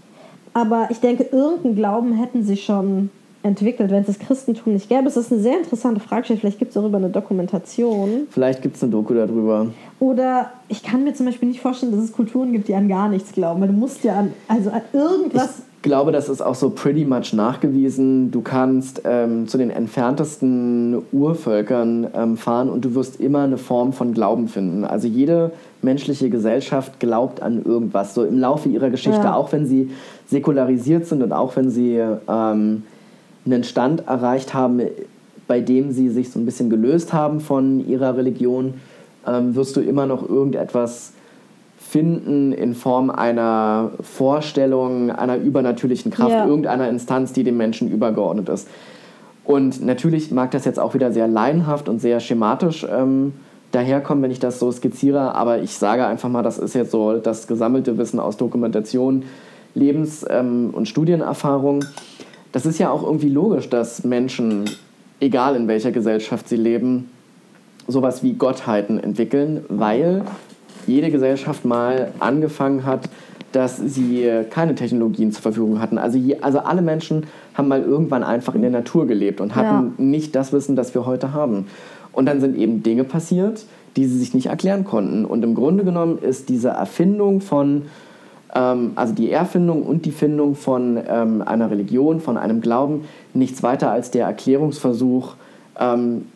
[0.54, 3.10] aber ich denke, irgendeinen Glauben hätten sie schon
[3.42, 5.06] entwickelt, wenn es das Christentum nicht gäbe.
[5.06, 6.36] Es ist eine sehr interessante Frage.
[6.36, 8.26] Vielleicht gibt es darüber eine Dokumentation.
[8.30, 9.66] Vielleicht gibt es eine Doku darüber.
[10.00, 13.08] Oder ich kann mir zum Beispiel nicht vorstellen, dass es Kulturen gibt, die an gar
[13.08, 13.60] nichts glauben.
[13.60, 15.62] Weil du musst ja an, also an irgendwas.
[15.76, 18.30] Ich glaube, das ist auch so pretty much nachgewiesen.
[18.30, 23.92] Du kannst ähm, zu den entferntesten Urvölkern ähm, fahren und du wirst immer eine Form
[23.92, 24.84] von Glauben finden.
[24.84, 25.52] Also jede
[25.82, 29.34] menschliche Gesellschaft glaubt an irgendwas, so im Laufe ihrer Geschichte, Ja.
[29.34, 29.90] auch wenn sie
[30.26, 32.82] säkularisiert sind und auch wenn sie ähm,
[33.44, 34.80] einen Stand erreicht haben,
[35.46, 38.74] bei dem sie sich so ein bisschen gelöst haben von ihrer Religion,
[39.26, 41.12] ähm, wirst du immer noch irgendetwas
[41.78, 46.46] finden in Form einer Vorstellung, einer übernatürlichen Kraft, Ja.
[46.46, 48.68] irgendeiner Instanz, die dem Menschen übergeordnet ist.
[49.44, 53.34] Und natürlich mag das jetzt auch wieder sehr laienhaft und sehr schematisch ähm,
[53.72, 57.18] daherkommen, wenn ich das so skizziere, aber ich sage einfach mal, das ist jetzt so
[57.18, 59.24] das gesammelte Wissen aus Dokumentation,
[59.74, 61.84] Lebens- ähm, und Studienerfahrung.
[62.52, 64.70] das ist ja auch irgendwie logisch, dass Menschen,
[65.20, 67.10] egal in welcher Gesellschaft sie leben,
[67.86, 70.22] sowas wie Gottheiten entwickeln, weil
[70.86, 73.08] jede Gesellschaft mal angefangen hat,
[73.52, 75.96] dass sie keine Technologien zur Verfügung hatten.
[75.96, 79.94] Also, je, also alle Menschen haben mal irgendwann einfach in der Natur gelebt und hatten
[79.96, 80.04] ja.
[80.04, 81.66] nicht das Wissen, das wir heute haben.
[82.12, 83.64] Und dann sind eben Dinge passiert,
[83.96, 85.24] die sie sich nicht erklären konnten.
[85.24, 87.82] Und im Grunde genommen ist diese Erfindung von,
[88.54, 93.62] ähm, also die Erfindung und die Findung von ähm, einer Religion, von einem Glauben, nichts
[93.62, 95.34] weiter als der Erklärungsversuch
[95.78, 96.26] ähm,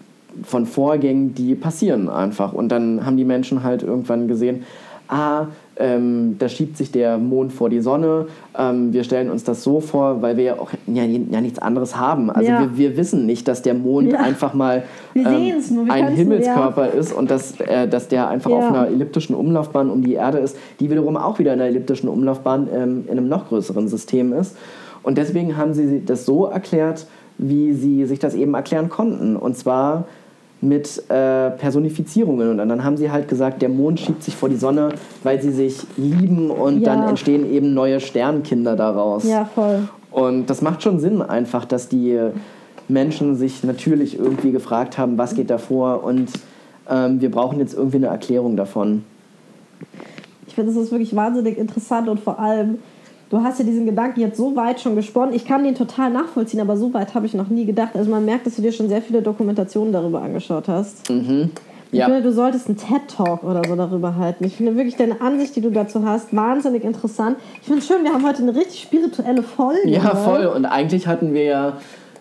[0.42, 2.52] von Vorgängen, die passieren einfach.
[2.52, 4.64] Und dann haben die Menschen halt irgendwann gesehen,
[5.08, 5.46] ah,
[5.80, 8.26] ähm, da schiebt sich der Mond vor die Sonne.
[8.56, 11.96] Ähm, wir stellen uns das so vor, weil wir ja auch ja, ja nichts anderes
[11.96, 12.30] haben.
[12.30, 12.60] Also ja.
[12.60, 14.18] wir, wir, wissen nicht, dass der Mond ja.
[14.18, 14.82] einfach mal
[15.14, 15.54] ähm,
[15.88, 20.14] ein Himmelskörper ist und dass, äh, dass der einfach auf einer elliptischen Umlaufbahn um die
[20.14, 23.86] Erde ist, die wiederum auch wieder in einer elliptischen Umlaufbahn ähm, in einem noch größeren
[23.88, 24.56] System ist.
[25.04, 27.06] Und deswegen haben sie das so erklärt,
[27.38, 29.36] wie sie sich das eben erklären konnten.
[29.36, 30.06] Und zwar
[30.60, 32.50] mit äh, Personifizierungen.
[32.50, 34.90] Und dann haben sie halt gesagt, der Mond schiebt sich vor die Sonne,
[35.22, 36.94] weil sie sich lieben und ja.
[36.94, 39.24] dann entstehen eben neue Sternkinder daraus.
[39.24, 39.88] Ja, voll.
[40.10, 42.18] Und das macht schon Sinn einfach, dass die
[42.88, 46.30] Menschen sich natürlich irgendwie gefragt haben, was geht da vor und
[46.90, 49.04] ähm, wir brauchen jetzt irgendwie eine Erklärung davon.
[50.46, 52.78] Ich finde, das ist wirklich wahnsinnig interessant und vor allem
[53.30, 55.34] du hast ja diesen Gedanken jetzt so weit schon gesponnen.
[55.34, 57.90] Ich kann den total nachvollziehen, aber so weit habe ich noch nie gedacht.
[57.94, 61.08] Also man merkt, dass du dir schon sehr viele Dokumentationen darüber angeschaut hast.
[61.10, 61.50] Mhm.
[61.90, 62.06] Ja.
[62.06, 64.44] Ich finde, du solltest einen TED-Talk oder so darüber halten.
[64.44, 67.38] Ich finde wirklich deine Ansicht, die du dazu hast, wahnsinnig interessant.
[67.60, 69.88] Ich finde es schön, wir haben heute eine richtig spirituelle Folge.
[69.88, 70.16] Ja, ne?
[70.16, 70.46] voll.
[70.46, 71.78] Und eigentlich hatten wir ja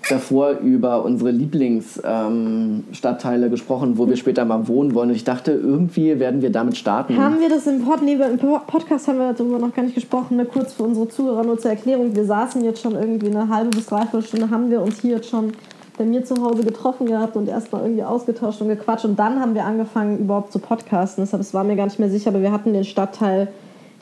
[0.09, 5.09] davor über unsere Lieblingsstadtteile ähm, gesprochen, wo wir später mal wohnen wollen.
[5.09, 7.17] Und ich dachte, irgendwie werden wir damit starten.
[7.17, 10.37] Haben wir das im, Pod nee, im Podcast haben wir darüber noch gar nicht gesprochen.
[10.37, 10.45] Ne?
[10.45, 12.15] Kurz für unsere Zuhörer nur zur Erklärung.
[12.15, 15.29] Wir saßen jetzt schon irgendwie eine halbe bis dreiviertel Stunde, haben wir uns hier jetzt
[15.29, 15.51] schon
[15.97, 19.05] bei mir zu Hause getroffen gehabt und erstmal irgendwie ausgetauscht und gequatscht.
[19.05, 21.23] Und dann haben wir angefangen, überhaupt zu podcasten.
[21.23, 23.47] Deshalb, es war mir gar nicht mehr sicher, aber wir hatten den Stadtteil,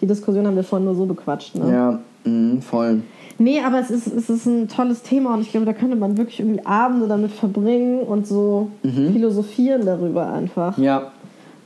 [0.02, 1.56] die Diskussion haben wir vorhin nur so bequatscht.
[1.56, 1.72] Ne?
[1.72, 3.02] Ja, mh, voll.
[3.38, 6.18] Nee, aber es ist, es ist ein tolles Thema und ich glaube, da könnte man
[6.18, 9.12] wirklich irgendwie Abende damit verbringen und so mhm.
[9.12, 10.78] philosophieren darüber einfach.
[10.78, 11.12] Ja.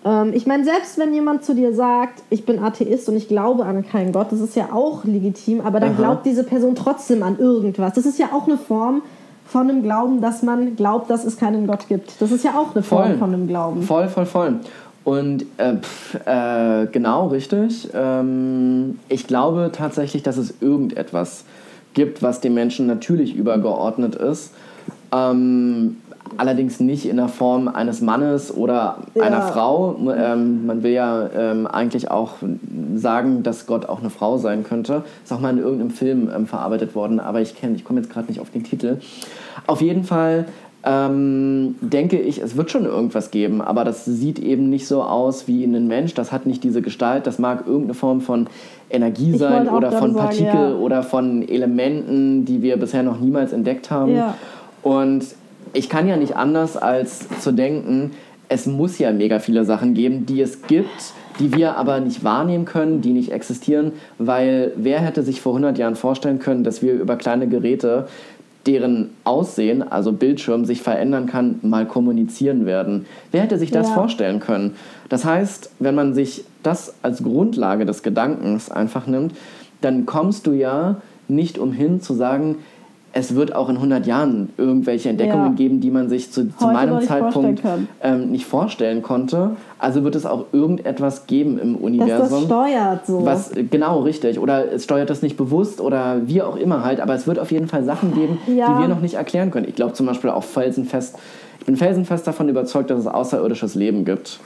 [0.04, 3.66] Ähm, ich meine, selbst wenn jemand zu dir sagt, ich bin Atheist und ich glaube
[3.66, 5.98] an keinen Gott, das ist ja auch legitim, aber dann Aha.
[5.98, 7.94] glaubt diese Person trotzdem an irgendwas.
[7.94, 9.04] Das ist ja auch eine Form
[9.46, 12.22] von einem Glauben, dass man glaubt, dass es keinen Gott gibt.
[12.22, 13.18] Das ist ja auch eine Form voll.
[13.18, 13.82] von einem Glauben.
[13.84, 14.60] Voll, voll, voll.
[15.04, 17.90] Und äh, pf, äh, genau richtig.
[17.94, 21.46] Ähm, ich glaube tatsächlich, dass es irgendetwas
[21.93, 24.54] gibt, was dem Menschen natürlich übergeordnet ist.
[25.12, 25.97] Ähm,
[26.38, 29.23] allerdings nicht in der Form eines Mannes oder ja.
[29.23, 29.97] einer Frau.
[30.15, 32.36] Ähm, man will ja ähm, eigentlich auch
[32.95, 35.04] sagen, dass Gott auch eine Frau sein könnte.
[35.23, 38.28] Ist auch mal in irgendeinem Film ähm, verarbeitet worden, aber ich, ich komme jetzt gerade
[38.28, 38.97] nicht auf den Titel.
[39.67, 40.45] Auf jeden Fall
[40.84, 45.48] ähm, denke ich, es wird schon irgendwas geben, aber das sieht eben nicht so aus
[45.48, 46.13] wie ein Mensch.
[46.13, 47.28] Das hat nicht diese Gestalt.
[47.28, 48.48] Das mag irgendeine Form von
[48.89, 50.76] Energie sein oder von Partikel ja.
[50.76, 54.15] oder von Elementen, die wir bisher noch niemals entdeckt haben.
[54.15, 54.36] Ja.
[54.82, 55.26] Und
[55.74, 58.12] ich kann ja nicht anders als zu denken,
[58.48, 62.65] es muss ja mega viele Sachen geben, die es gibt, die wir aber nicht wahrnehmen
[62.65, 66.94] können, die nicht existieren, weil wer hätte sich vor 100 Jahren vorstellen können, dass wir
[66.94, 68.08] über kleine Geräte
[68.65, 73.06] deren Aussehen, also Bildschirm, sich verändern kann, mal kommunizieren werden.
[73.32, 73.93] Wer hätte sich das ja.
[73.93, 74.76] vorstellen können?
[75.08, 79.34] Das heißt, wenn man sich das als Grundlage des Gedankens einfach nimmt,
[79.82, 82.58] dann kommst du ja nicht umhin zu sagen,
[83.12, 85.54] es wird auch in 100 Jahren irgendwelche Entdeckungen ja.
[85.54, 87.62] geben, die man sich zu, zu meinem Zeitpunkt
[88.04, 89.52] ähm, nicht vorstellen konnte.
[89.80, 92.19] Also wird es auch irgendetwas geben im Universum.
[92.19, 93.26] Das, das steuert so.
[93.26, 94.39] Was, genau, richtig.
[94.39, 97.00] Oder es steuert das nicht bewusst oder wie auch immer halt.
[97.00, 98.74] Aber es wird auf jeden Fall Sachen geben, ja.
[98.74, 99.67] die wir noch nicht erklären können.
[99.67, 101.17] Ich glaube zum Beispiel auch felsenfest,
[101.60, 104.39] ich bin felsenfest davon überzeugt, dass es außerirdisches Leben gibt.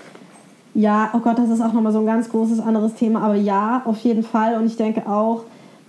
[0.73, 3.21] Ja, oh Gott, das ist auch nochmal so ein ganz großes anderes Thema.
[3.21, 4.55] Aber ja, auf jeden Fall.
[4.55, 5.43] Und ich denke auch,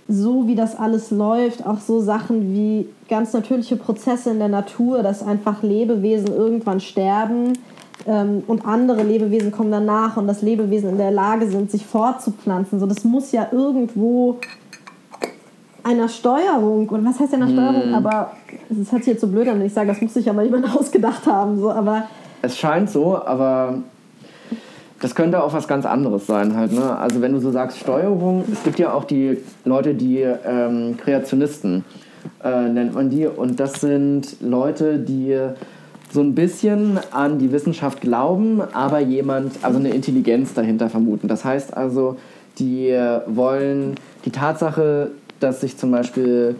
[0.07, 5.01] so wie das alles läuft, auch so Sachen wie ganz natürliche Prozesse in der Natur,
[5.01, 7.53] dass einfach Lebewesen irgendwann sterben
[8.05, 12.79] ähm, und andere Lebewesen kommen danach und dass Lebewesen in der Lage sind, sich fortzupflanzen.
[12.79, 14.37] So, das muss ja irgendwo
[15.83, 17.93] einer Steuerung, und was heißt einer Steuerung, mm.
[17.93, 18.31] aber
[18.69, 20.43] es hört sich jetzt so blöd an, wenn ich sage, das muss sich ja mal
[20.43, 22.07] jemand ausgedacht haben, so, aber...
[22.41, 23.79] Es scheint so, aber
[24.99, 26.71] das könnte auch was ganz anderes sein halt.
[26.71, 26.97] Ne?
[26.97, 31.83] Also wenn du so sagst Steuerung, es gibt ja auch die Leute, die ähm, Kreationisten
[32.43, 33.27] äh, nennt man die.
[33.27, 35.37] Und das sind Leute, die
[36.11, 41.27] so ein bisschen an die Wissenschaft glauben, aber jemand, also eine Intelligenz dahinter vermuten.
[41.27, 42.17] Das heißt also,
[42.57, 46.55] die wollen die Tatsache, dass sich zum Beispiel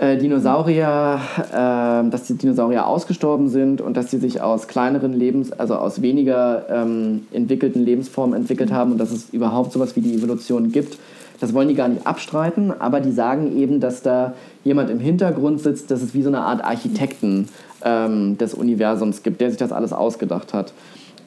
[0.00, 1.20] äh, Dinosaurier,
[1.50, 6.00] äh, dass die Dinosaurier ausgestorben sind und dass sie sich aus kleineren Lebens, also aus
[6.00, 10.96] weniger ähm, entwickelten Lebensformen entwickelt haben und dass es überhaupt sowas wie die Evolution gibt.
[11.38, 14.32] Das wollen die gar nicht abstreiten, aber die sagen eben, dass da
[14.64, 17.48] jemand im Hintergrund sitzt, dass es wie so eine Art Architekten
[17.84, 20.72] ähm, des Universums gibt, der sich das alles ausgedacht hat.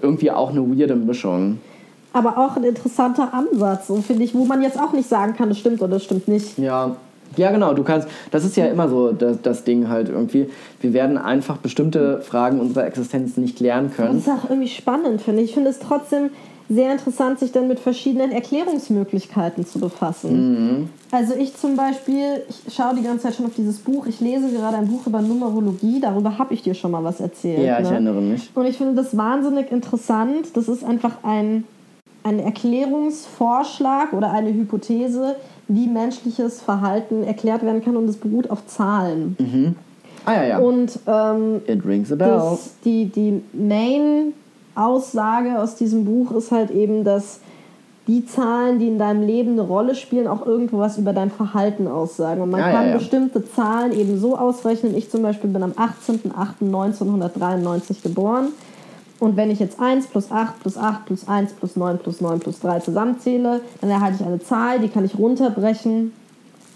[0.02, 1.60] Irgendwie auch eine weirde Mischung.
[2.12, 5.50] Aber auch ein interessanter Ansatz, so finde ich, wo man jetzt auch nicht sagen kann,
[5.50, 6.58] das stimmt oder das stimmt nicht.
[6.58, 6.96] Ja,
[7.36, 7.74] ja, genau.
[7.74, 10.50] Du kannst, das ist ja immer so das, das Ding halt irgendwie.
[10.82, 14.16] Wir werden einfach bestimmte Fragen unserer Existenz nicht klären können.
[14.24, 15.50] Das ist auch irgendwie spannend, finde ich.
[15.50, 16.30] Ich finde es trotzdem
[16.70, 20.80] sehr interessant, sich dann mit verschiedenen Erklärungsmöglichkeiten zu befassen.
[20.80, 20.90] Mhm.
[21.12, 24.06] Also ich zum Beispiel, ich schaue die ganze Zeit schon auf dieses Buch.
[24.08, 26.00] Ich lese gerade ein Buch über Numerologie.
[26.00, 27.60] Darüber habe ich dir schon mal was erzählt.
[27.60, 27.94] Ja, ich ne?
[27.94, 28.50] erinnere mich.
[28.56, 30.56] Und ich finde das wahnsinnig interessant.
[30.56, 31.66] Das ist einfach ein,
[32.24, 35.36] ein Erklärungsvorschlag oder eine Hypothese,
[35.74, 39.76] wie menschliches Verhalten erklärt werden kann und es beruht auf Zahlen.
[40.26, 40.58] Ah ja, ja.
[40.60, 42.30] Und ähm, It rings a bell.
[42.30, 47.40] das, die, die Main-Aussage aus diesem Buch ist halt eben, dass
[48.08, 51.88] die Zahlen, die in deinem Leben eine Rolle spielen, auch irgendwo was über dein Verhalten
[51.88, 52.42] aussagen.
[52.42, 52.98] Und man Ja, ja, kann ja.
[52.98, 54.94] bestimmte Zahlen eben so ausrechnen.
[54.98, 58.50] Ich zum Beispiel bin am 18.08.1993 geboren.
[59.24, 62.42] Und wenn ich jetzt 1 plus 8 plus 8 plus 1 plus 9 plus 9
[62.42, 66.12] plus 3 zusammenzähle, dann erhalte ich eine Zahl, die kann ich runterbrechen.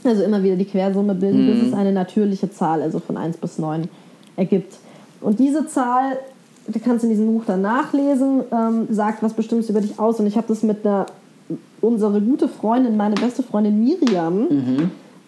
[0.06, 3.58] Also immer wieder die Quersumme bilden, bis es eine natürliche Zahl, also von 1 bis
[3.60, 3.90] 9,
[4.38, 4.76] ergibt.
[5.20, 6.20] Und diese Zahl,
[6.68, 10.18] die kannst du in diesem Buch dann nachlesen, ähm, sagt was Bestimmtes über dich aus.
[10.22, 11.08] Und ich habe das mit einer,
[11.82, 14.48] unsere gute Freundin, meine beste Freundin Miriam,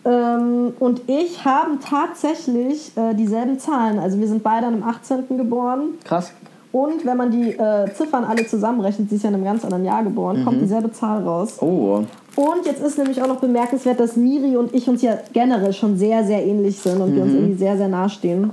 [0.06, 4.00] ähm, und ich haben tatsächlich äh, dieselben Zahlen.
[4.00, 5.38] Also wir sind beide am 18.
[5.38, 5.96] geboren.
[6.06, 6.32] Krass.
[6.72, 9.86] Und wenn man die äh, Ziffern alle zusammenrechnet, sie ist ja in einem ganz anderen
[9.86, 11.58] Jahr geboren, kommt dieselbe Zahl raus.
[11.62, 12.04] Oh.
[12.36, 15.98] Und jetzt ist nämlich auch noch bemerkenswert, dass Miri und ich uns ja generell schon
[15.98, 18.52] sehr, sehr ähnlich sind und wir uns irgendwie sehr, sehr nahestehen.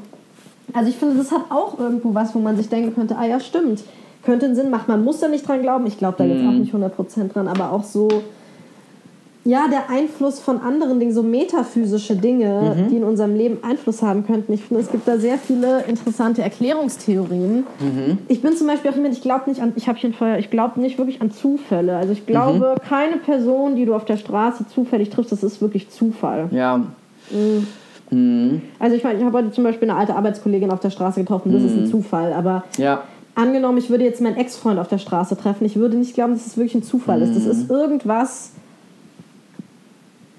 [0.72, 3.38] Also ich finde, das hat auch irgendwo was, wo man sich denken könnte, ah ja,
[3.38, 3.84] stimmt,
[4.24, 4.86] könnte einen Sinn machen.
[4.88, 7.70] Man muss da nicht dran glauben, ich glaube da jetzt auch nicht 100% dran, aber
[7.70, 8.08] auch so,
[9.46, 14.26] ja, der Einfluss von anderen Dingen, so metaphysische Dinge, die in unserem Leben Einfluss haben
[14.26, 14.52] könnten.
[14.52, 17.64] Ich finde, es gibt da sehr viele interessante Erklärungstheorien.
[18.28, 20.50] Ich bin zum Beispiel auch jemand, ich glaube nicht an, ich habe hier vorher, ich
[20.50, 21.96] glaube nicht wirklich an Zufälle.
[21.96, 25.88] Also ich glaube, keine Person, die du auf der Straße zufällig triffst, das ist wirklich
[25.90, 26.48] Zufall.
[26.50, 26.82] Ja.
[28.80, 31.52] Also ich meine, ich habe heute zum Beispiel eine alte Arbeitskollegin auf der Straße getroffen,
[31.52, 33.02] das ist ein Zufall, aber Ja.
[33.36, 36.46] angenommen, ich würde jetzt meinen Ex-Freund auf der Straße treffen, ich würde nicht glauben, dass
[36.46, 37.34] es wirklich ein Zufall ist.
[37.36, 37.50] Das Mhm.
[37.50, 38.52] ist irgendwas,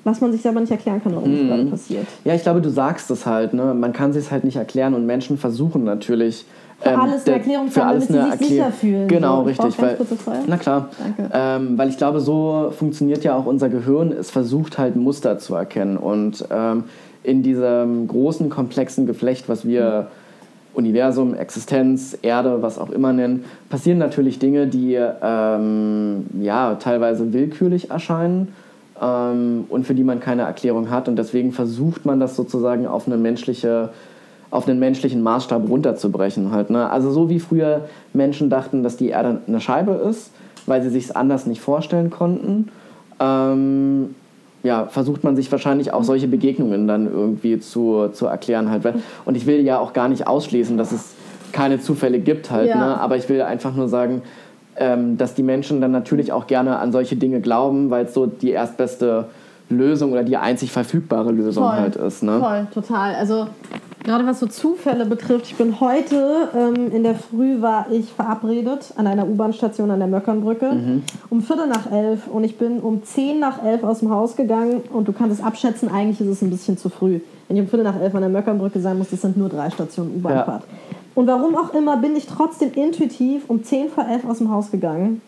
[0.08, 1.48] was man sich selber nicht erklären kann, warum es Mhm.
[1.50, 2.08] gerade passiert.
[2.24, 3.74] Ja, ich glaube, du sagst es halt, ne?
[3.74, 6.46] Man kann sich halt nicht erklären und Menschen versuchen natürlich.
[6.84, 9.08] ähm, Für alles eine Erklärung zu für haben, alles damit sie eine sich sicher fühlen.
[9.10, 9.82] Genau, So, richtig.
[9.82, 9.98] Weil,
[10.48, 10.90] na klar.
[11.18, 11.30] Danke.
[11.34, 14.12] Ähm, weil ich glaube, so funktioniert ja auch unser Gehirn.
[14.12, 15.98] Es versucht halt Muster zu erkennen.
[15.98, 16.84] Und ähm,
[17.24, 20.08] in diesem großen, komplexen Geflecht, was wir
[20.74, 27.90] Universum, Existenz, Erde, was auch immer nennen, passieren natürlich Dinge, die ähm, ja, teilweise willkürlich
[27.90, 28.54] erscheinen
[29.02, 31.08] ähm, und für die man keine Erklärung hat.
[31.08, 33.90] Und deswegen versucht man das sozusagen auf eine menschliche
[34.50, 36.52] auf einen menschlichen Maßstab runterzubrechen.
[36.52, 36.90] Halt, ne?
[36.90, 37.82] Also so wie früher
[38.14, 40.32] Menschen dachten, dass die Erde eine Scheibe ist,
[40.66, 42.70] weil sie sich es anders nicht vorstellen konnten,
[43.20, 44.16] ähm,
[44.64, 48.70] ja, versucht man sich wahrscheinlich auch solche Begegnungen dann irgendwie zu, zu erklären.
[48.72, 48.84] Halt.
[49.26, 51.14] Und ich will ja auch gar nicht ausschließen, dass es
[51.52, 52.78] keine Zufälle gibt halt, Ja.
[52.78, 53.00] ne?
[53.00, 54.22] aber ich will einfach nur sagen,
[54.80, 58.26] ähm, dass die Menschen dann natürlich auch gerne an solche Dinge glauben, weil es so
[58.26, 59.26] die erstbeste
[59.70, 61.74] Lösung oder die einzig verfügbare Lösung Voll.
[61.74, 62.24] halt ist.
[62.24, 62.40] Ne?
[62.40, 63.16] Voll, total.
[63.16, 63.48] Also
[64.04, 68.94] gerade was so Zufälle betrifft, ich bin heute ähm, in der Früh war ich verabredet
[68.96, 73.40] an einer U-Bahn-Station an der Möckernbrücke um Viertel nach elf und ich bin um zehn
[73.40, 76.50] nach elf aus dem Haus gegangen und du kannst es abschätzen, eigentlich ist es ein
[76.50, 77.20] bisschen zu früh.
[77.48, 79.70] Wenn ich um Viertel nach elf an der Möckernbrücke sein muss, das sind nur drei
[79.70, 80.64] Stationen U-Bahnfahrt.
[81.18, 84.70] Und warum auch immer bin ich trotzdem intuitiv um zehn vor elf aus dem Haus
[84.70, 85.20] gegangen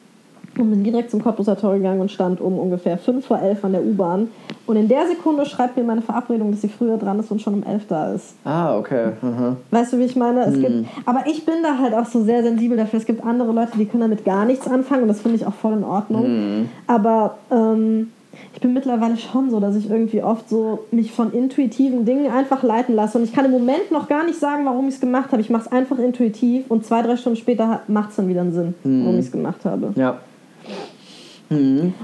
[0.55, 3.71] und bin direkt zum Cottbuser Tor gegangen und stand um ungefähr 5 vor 11 an
[3.71, 4.27] der U-Bahn.
[4.67, 7.55] Und in der Sekunde schreibt mir meine Verabredung, dass sie früher dran ist und schon
[7.55, 8.35] um 11 da ist.
[8.43, 9.13] Ah, okay.
[9.19, 9.57] Mhm.
[9.71, 10.43] Weißt du, wie ich meine?
[10.45, 12.99] Es gibt, aber ich bin da halt auch so sehr sensibel dafür.
[12.99, 15.55] Es gibt andere Leute, die können damit gar nichts anfangen und das finde ich auch
[15.55, 16.69] voll in Ordnung.
[16.85, 18.11] Aber ähm,
[18.53, 22.63] ich bin mittlerweile schon so, dass ich irgendwie oft so mich von intuitiven Dingen einfach
[22.63, 23.17] leiten lasse.
[23.17, 25.41] Und ich kann im Moment noch gar nicht sagen, warum ich es gemacht habe.
[25.41, 28.53] Ich mache es einfach intuitiv und zwei, drei Stunden später macht es dann wieder einen
[28.53, 29.93] Sinn, warum ich es gemacht habe.
[29.95, 30.17] Ja.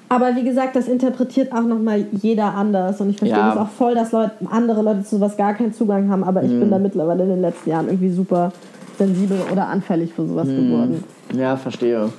[0.10, 3.00] Aber wie gesagt, das interpretiert auch nochmal jeder anders.
[3.00, 3.50] Und ich verstehe Ja.
[3.54, 6.24] das auch voll, dass Leute, andere Leute zu sowas gar keinen Zugang haben.
[6.24, 6.62] Aber ich Mhm.
[6.62, 8.52] bin da mittlerweile in den letzten Jahren irgendwie super
[8.98, 10.56] sensibel oder anfällig für sowas Mhm.
[10.72, 11.04] geworden.
[11.38, 12.10] Ja, verstehe.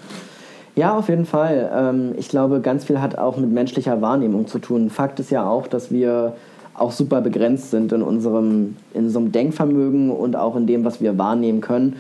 [0.76, 1.70] Ja, auf jeden Fall.
[1.74, 4.90] Ähm, ich glaube, ganz viel hat auch mit menschlicher Wahrnehmung zu tun.
[4.90, 6.34] Fakt ist ja auch, dass wir
[6.74, 11.16] auch super begrenzt sind in unserem, in unserem Denkvermögen und auch in dem, was wir
[11.16, 11.96] wahrnehmen können.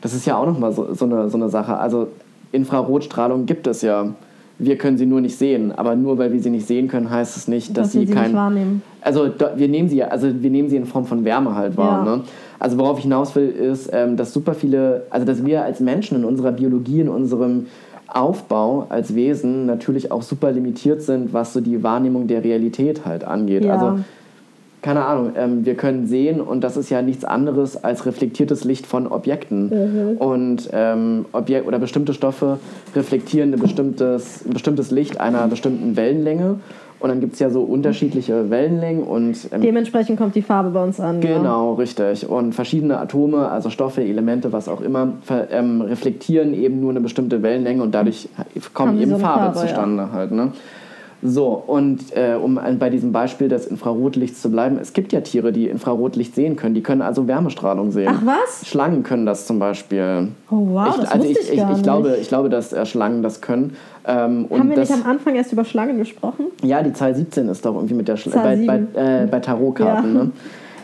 [0.00, 1.76] Das ist ja auch nochmal so, so, eine, so eine Sache.
[1.76, 2.06] Also
[2.52, 4.06] Infrarotstrahlung gibt es ja.
[4.62, 7.34] Wir können sie nur nicht sehen, aber nur weil wir sie nicht sehen können, heißt
[7.36, 8.82] es nicht, dass, Dass sie sie kein nicht wahrnehmen.
[9.00, 9.26] also
[9.56, 12.04] wir nehmen sie ja- also wir nehmen sie in Form von Wärme halt wahr.
[12.06, 12.16] Ja.
[12.16, 12.22] Ne?
[12.58, 16.18] Also worauf ich hinaus will, ist, ähm, dass super viele, also dass wir als Menschen
[16.18, 17.66] in unserer Biologie, in unserem
[18.14, 23.24] Aufbau als Wesen natürlich auch super limitiert sind, was so die Wahrnehmung der Realität halt
[23.24, 23.64] angeht.
[23.64, 23.74] Ja.
[23.74, 24.04] Also
[24.82, 28.86] keine Ahnung, ähm, wir können sehen und das ist ja nichts anderes als reflektiertes Licht
[28.86, 29.68] von Objekten.
[29.68, 30.16] Mhm.
[30.16, 32.58] Und ähm, Objek oder bestimmte Stoffe
[32.96, 36.60] reflektieren ein bestimmtes, ein bestimmtes Licht einer bestimmten Wellenlänge.
[37.00, 40.82] Und dann gibt es ja so unterschiedliche Wellenlängen und ähm, Dementsprechend kommt die Farbe bei
[40.82, 41.22] uns an.
[41.22, 41.38] Ja.
[41.38, 42.28] Genau, richtig.
[42.28, 45.14] Und verschiedene Atome, also Stoffe, Elemente, was auch immer,
[45.50, 48.28] ähm, reflektieren eben nur eine bestimmte Wellenlänge und dadurch
[48.74, 49.66] kommt eben so Farbe, Farbe, ja.
[49.66, 50.30] zustande halt.
[50.32, 50.52] Ne?
[51.22, 55.52] So, und äh, um bei diesem Beispiel des Infrarotlichts zu bleiben, es gibt ja Tiere,
[55.52, 56.74] die Infrarotlicht sehen können.
[56.74, 58.10] Die können also Wärmestrahlung sehen.
[58.10, 58.66] Ach was?
[58.66, 60.28] Schlangen können das zum Beispiel.
[60.50, 62.20] Oh wow, ich, das also wusste ich, ich, gar ich, glaube, nicht.
[62.22, 63.76] ich glaube, dass äh, Schlangen das können.
[64.06, 66.46] Ähm, Haben wir das, nicht am Anfang erst über Schlangen gesprochen?
[66.62, 68.66] ja, die Zahl 17 ist doch irgendwie mit der Schlange.
[68.66, 70.24] Bei, bei, äh, bei Tarotkarten, Ja.
[70.24, 70.30] ne?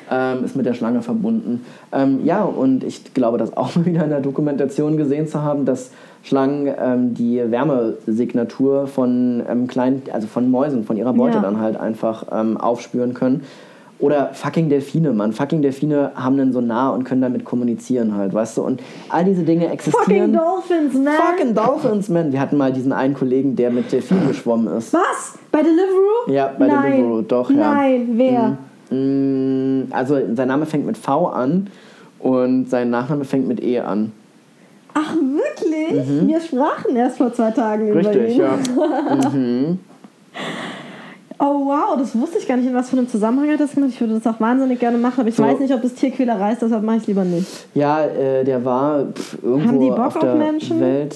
[0.08, 1.64] Ähm, ist mit der Schlange verbunden.
[1.92, 5.64] Ähm, ja, und ich glaube, das auch mal wieder in der Dokumentation gesehen zu haben,
[5.64, 5.90] dass
[6.26, 11.42] Schlangen ähm, die Wärmesignatur von ähm, kleinen, also von Mäusen, von ihrer Beute Ja.
[11.42, 13.44] dann halt einfach ähm, aufspüren können.
[13.98, 15.32] Oder fucking Delfine, Mann.
[15.32, 18.62] Fucking Delfine haben einen Sonar und können damit kommunizieren halt, weißt du?
[18.62, 20.04] Und all diese Dinge existieren.
[20.04, 21.14] Fucking Dolphins, man!
[21.14, 22.32] Fucking Dolphins, man.
[22.32, 24.92] Wir hatten mal diesen einen Kollegen, der mit Delfinen geschwommen ist.
[24.92, 25.38] Was?
[25.50, 26.30] Bei Deliveroo?
[26.30, 26.92] Ja, bei Nein.
[26.92, 27.72] Deliveroo, doch, ja.
[27.72, 28.58] Nein, wer?
[28.90, 31.68] Mm, Also sein Name fängt mit V an
[32.18, 34.12] und sein Nachname fängt mit E an.
[34.98, 36.26] Ach, wirklich?
[36.28, 38.06] Wir sprachen erst vor zwei Tagen über Mhm.
[38.06, 38.40] Richtig, ihn.
[38.40, 38.58] ja.
[41.38, 43.90] Oh wow, das wusste ich gar nicht, in was für einem Zusammenhang er das gemacht.
[43.92, 45.42] Ich würde das auch wahnsinnig gerne machen, aber ich So.
[45.42, 47.46] weiß nicht, ob das Tierquälerei ist, deshalb mache ich es lieber nicht.
[47.74, 50.80] Ja, äh, der war pff, irgendwo Haben die Bock auf auf der Menschen?
[50.80, 51.14] Welt.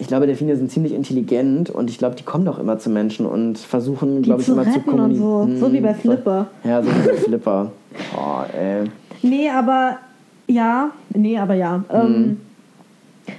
[0.00, 3.26] Ich glaube, Delfine sind ziemlich intelligent und ich glaube, die kommen doch immer zu Menschen
[3.26, 4.90] und versuchen, glaube ich, zu immer zu und so.
[4.90, 5.58] kommunizieren.
[5.60, 6.46] So wie bei Flipper.
[6.64, 7.72] Ja, so wie bei Flipper.
[8.16, 8.84] Oh, ey.
[9.20, 9.98] Nee, aber
[10.46, 11.76] ja, nee, aber ja.
[11.78, 11.84] Mhm.
[11.92, 12.40] Ähm,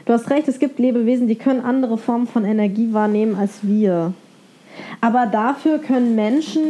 [0.06, 4.14] du hast recht, es gibt Lebewesen, die können andere Formen von Energie wahrnehmen als wir.
[5.02, 6.62] Aber dafür können Menschen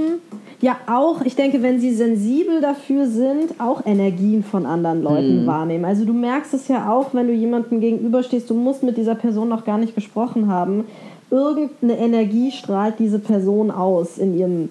[0.61, 5.85] ja auch, ich denke, wenn sie sensibel dafür sind, auch Energien von anderen Leuten wahrnehmen.
[5.85, 9.49] Also du merkst es ja auch, wenn du jemandem gegenüberstehst, du musst mit dieser Person
[9.49, 10.85] noch gar nicht gesprochen haben.
[11.31, 14.69] Irgendeine Energie strahlt diese Person aus in ihrem,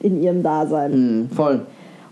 [0.00, 0.92] in ihrem Dasein.
[0.92, 1.62] Hm, voll.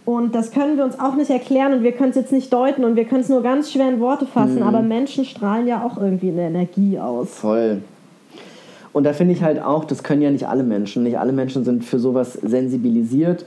[0.05, 2.85] Und das können wir uns auch nicht erklären und wir können es jetzt nicht deuten
[2.85, 5.97] und wir können es nur ganz schwer in Worte fassen, aber Menschen strahlen ja auch
[5.97, 7.31] irgendwie eine Energie aus.
[7.31, 7.81] Voll.
[8.93, 11.03] Und da finde ich halt auch, das können ja nicht alle Menschen.
[11.05, 13.45] Nicht alle Menschen sind für sowas sensibilisiert.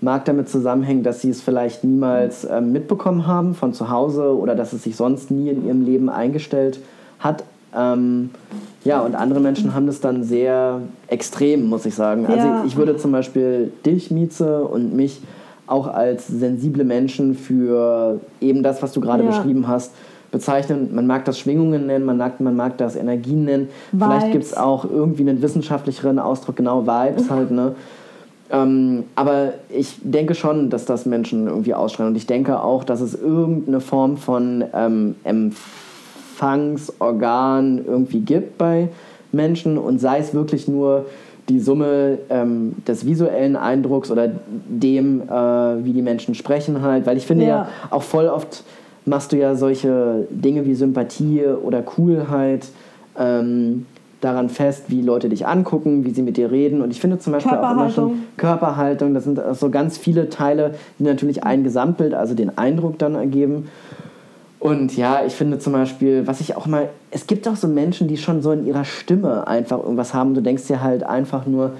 [0.00, 4.56] Mag damit zusammenhängen, dass sie es vielleicht niemals ähm, mitbekommen haben von zu Hause oder
[4.56, 6.80] dass es sich sonst nie in ihrem Leben eingestellt
[7.20, 7.44] hat.
[7.74, 8.30] Ähm,
[8.84, 12.26] ja, und andere Menschen haben das dann sehr extrem, muss ich sagen.
[12.26, 12.64] Also Ja.
[12.66, 15.22] ich würde zum Beispiel dich, Mieze, und mich
[15.72, 19.30] auch als sensible Menschen für eben das, was du gerade Ja.
[19.30, 19.92] beschrieben hast,
[20.30, 20.94] bezeichnen.
[20.94, 23.68] Man mag das Schwingungen nennen, man mag, man mag das Energien nennen.
[23.90, 24.32] Vielleicht Vibes.
[24.32, 27.74] gibt es auch irgendwie einen wissenschaftlicheren Ausdruck, genau Vibes halt, ne?
[28.50, 32.12] Ähm, aber ich denke schon, dass das Menschen irgendwie ausstrahlen.
[32.12, 38.88] Und ich denke auch, dass es irgendeine Form von ähm, Empfangsorgan irgendwie gibt bei
[39.32, 41.06] Menschen und sei es wirklich nur
[41.48, 44.30] die Summe ähm, des visuellen Eindrucks oder
[44.68, 47.06] dem, äh, wie die Menschen sprechen halt.
[47.06, 47.56] Weil ich finde ja.
[47.56, 47.68] Ja.
[47.90, 48.64] auch voll oft
[49.04, 52.68] machst du ja solche Dinge wie Sympathie oder Coolheit
[53.18, 53.86] ähm,
[54.20, 56.80] daran fest, wie Leute dich angucken, wie sie mit dir reden.
[56.80, 59.12] Und ich finde zum Beispiel auch immer schon Körperhaltung.
[59.12, 63.16] Körperhaltung, das sind so ganz viele Teile, die natürlich ein Gesamtbild, also den Eindruck dann
[63.16, 63.68] ergeben.
[64.62, 68.06] Und ja, ich finde zum Beispiel, was ich auch mal, es gibt auch so Menschen,
[68.06, 70.34] die schon so in ihrer Stimme einfach irgendwas haben.
[70.34, 71.72] Du denkst dir halt einfach nur,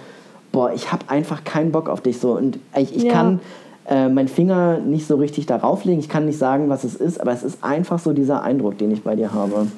[0.51, 2.37] boah, ich habe einfach keinen Bock auf dich so.
[2.37, 3.13] Und ich, ich Ja.
[3.13, 3.41] kann
[3.89, 7.21] äh, meinen Finger nicht so richtig darauf legen, ich kann nicht sagen, was es ist,
[7.21, 9.69] aber es ist einfach so dieser Eindruck, den ich bei dir habe.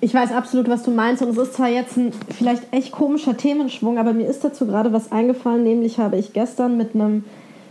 [0.00, 3.36] Ich weiß absolut, was du meinst und es ist zwar jetzt ein vielleicht echt komischer
[3.36, 7.24] Themenschwung, aber mir ist dazu gerade was eingefallen, nämlich habe ich gestern mit einem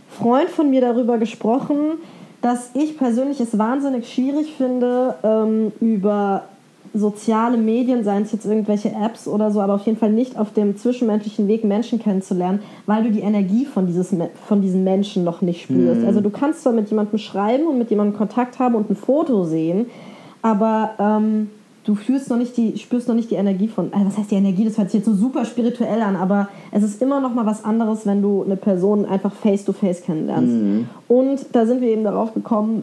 [0.08, 1.98] Freund von mir darüber gesprochen,
[2.48, 6.44] dass ich persönlich es wahnsinnig schwierig finde, ähm, über
[6.94, 10.54] soziale Medien, seien es jetzt irgendwelche Apps oder so, aber auf jeden Fall nicht auf
[10.54, 14.14] dem zwischenmenschlichen Weg Menschen kennenzulernen, weil du die Energie von, dieses,
[14.46, 16.06] von diesen Menschen noch nicht spürst.
[16.06, 19.44] Also du kannst zwar mit jemandem schreiben und mit jemandem Kontakt haben und ein Foto
[19.44, 19.84] sehen,
[20.40, 21.50] aber ähm,
[21.88, 24.34] du fühlst noch nicht die, spürst noch nicht die Energie von, also was heißt die
[24.34, 27.46] Energie, das hört sich jetzt so super spirituell an, aber es ist immer noch mal
[27.46, 30.54] was anderes, wenn du eine Person einfach face to face kennenlernst.
[31.08, 32.82] Und da sind wir eben darauf gekommen,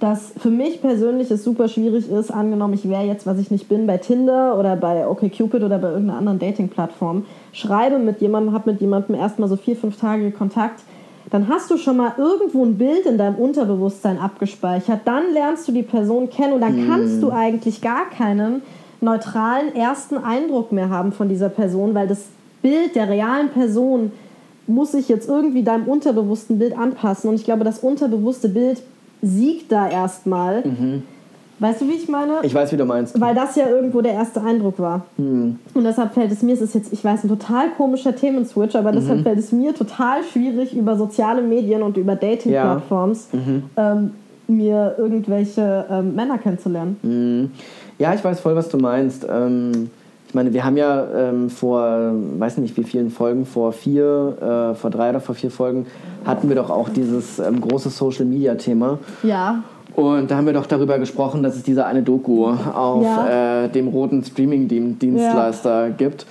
[0.00, 3.70] dass für mich persönlich es super schwierig ist, angenommen, ich wäre jetzt, was ich nicht
[3.70, 8.70] bin, bei Tinder oder bei OkCupid oder bei irgendeiner anderen Dating-Plattform, schreibe mit jemandem, habe
[8.72, 10.82] mit jemandem erstmal so vier, fünf Tage Kontakt,
[11.30, 15.02] dann hast du schon mal irgendwo ein Bild in deinem Unterbewusstsein abgespeichert.
[15.04, 18.62] Dann lernst du die Person kennen und dann kannst du eigentlich gar keinen
[19.00, 22.24] neutralen ersten Eindruck mehr haben von dieser Person, weil das
[22.62, 24.12] Bild der realen Person
[24.66, 27.30] muss sich jetzt irgendwie deinem unterbewussten Bild anpassen.
[27.30, 28.82] Und ich glaube, das unterbewusste Bild
[29.22, 30.62] siegt da erstmal.
[31.60, 32.38] Weißt du, wie ich meine?
[32.42, 33.20] Ich weiß, wie du meinst.
[33.20, 35.02] Weil das ja irgendwo der erste Eindruck war.
[35.18, 38.92] Und deshalb fällt es mir, es ist jetzt, ich weiß, ein total komischer Themenswitch, aber
[38.92, 43.28] deshalb fällt es mir total schwierig, über soziale Medien und über Dating-Plattforms
[43.76, 44.12] ähm,
[44.48, 47.52] mir irgendwelche ähm, Männer kennenzulernen.
[47.98, 49.26] Ja, ich weiß voll, was du meinst.
[49.30, 49.90] Ähm,
[50.26, 54.74] ich meine, wir haben ja ähm, vor, weiß nicht wie vielen Folgen, vor vier, äh,
[54.76, 55.86] vor drei oder vor vier Folgen,
[56.24, 58.98] hatten wir doch auch dieses ähm, große Social-Media-Thema.
[59.22, 59.62] Ja.
[60.00, 63.64] Und da haben wir doch darüber gesprochen, dass es diese eine Doku auf Ja.
[63.64, 66.24] äh, dem roten Streaming-Dienstleister gibt.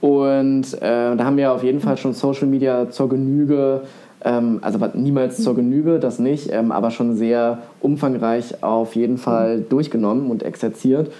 [0.00, 3.82] Und äh, da haben wir auf jeden Fall schon Social Media zur Genüge,
[4.22, 9.60] ähm, also niemals zur Genüge, das nicht, ähm, aber schon sehr umfangreich auf jeden Fall
[9.60, 11.10] durchgenommen und exerziert.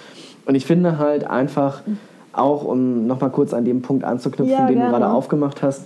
[0.45, 1.81] Und ich finde halt einfach,
[2.33, 4.91] auch um nochmal kurz an dem Punkt anzuknüpfen, Ja, den du gerne.
[4.91, 5.85] gerade aufgemacht hast,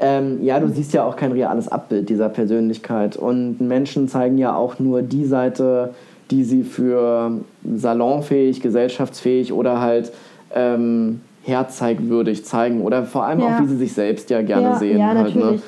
[0.00, 3.16] ähm, ja, du siehst ja auch kein reales Abbild dieser Persönlichkeit.
[3.16, 5.94] Und Menschen zeigen ja auch nur die Seite,
[6.30, 7.32] die sie für
[7.74, 10.12] salonfähig, gesellschaftsfähig oder halt
[10.54, 12.82] ähm, herzeigwürdig zeigen.
[12.82, 13.46] Oder vor allem Ja.
[13.46, 14.98] auch, wie sie sich selbst ja gerne Ja, sehen.
[14.98, 15.58] ja, halt, ne?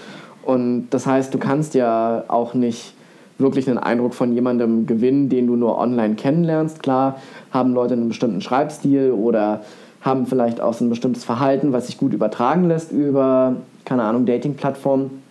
[0.42, 2.94] Und das heißt, du kannst ja auch nicht
[3.38, 6.82] wirklich einen Eindruck von jemandem gewinnen, den du nur online kennenlernst.
[6.82, 7.16] Klar
[7.50, 9.60] haben Leute einen bestimmten Schreibstil oder
[10.02, 14.26] haben vielleicht auch so ein bestimmtes Verhalten, was sich gut übertragen lässt über, keine Ahnung,
[14.26, 15.22] Dating-Plattformen.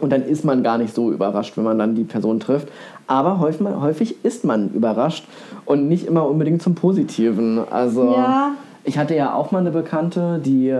[0.00, 2.68] Und dann ist man gar nicht so überrascht, wenn man dann die Person trifft.
[3.08, 5.26] Aber häufig, häufig ist man überrascht
[5.64, 7.60] und nicht immer unbedingt zum Positiven.
[7.70, 8.52] Also Ja.
[8.84, 10.72] ich hatte ja auch mal eine Bekannte, die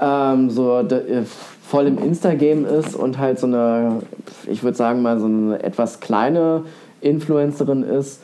[0.00, 1.22] ähm, so de, äh,
[1.62, 4.02] voll im Insta-Game ist und halt so eine,
[4.46, 6.64] ich würde sagen mal so eine etwas kleine
[7.00, 8.20] Influencerin ist.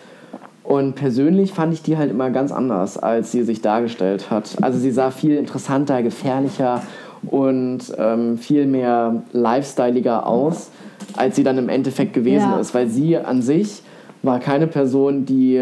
[0.64, 4.56] Und persönlich fand ich die halt immer ganz anders, als sie sich dargestellt hat.
[4.60, 6.82] Also sie sah viel interessanter, gefährlicher
[7.26, 10.70] und ähm, viel mehr lifestyleiger aus,
[11.16, 12.58] als sie dann im Endeffekt gewesen Ja.
[12.60, 12.74] ist.
[12.74, 13.82] Weil sie an sich
[14.22, 15.60] war keine Person, die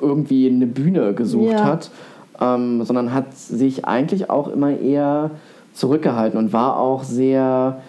[0.00, 1.64] irgendwie eine Bühne gesucht Ja.
[1.64, 1.90] hat,
[2.40, 5.30] ähm, sondern hat sich eigentlich auch immer eher
[5.74, 7.80] zurückgehalten und war auch sehr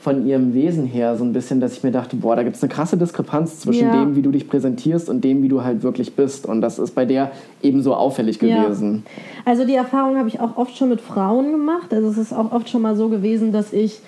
[0.00, 2.62] von ihrem Wesen her so ein bisschen, dass ich mir dachte, boah, da gibt es
[2.62, 3.92] eine krasse Diskrepanz zwischen Ja.
[3.92, 6.46] dem, wie du dich präsentierst und dem, wie du halt wirklich bist.
[6.46, 7.32] Und das ist bei der
[7.62, 8.64] ebenso auffällig Ja.
[8.64, 9.04] gewesen.
[9.44, 11.92] Also die Erfahrung habe ich auch oft schon mit Frauen gemacht.
[11.92, 14.00] Also es ist auch oft schon mal so gewesen, dass ich,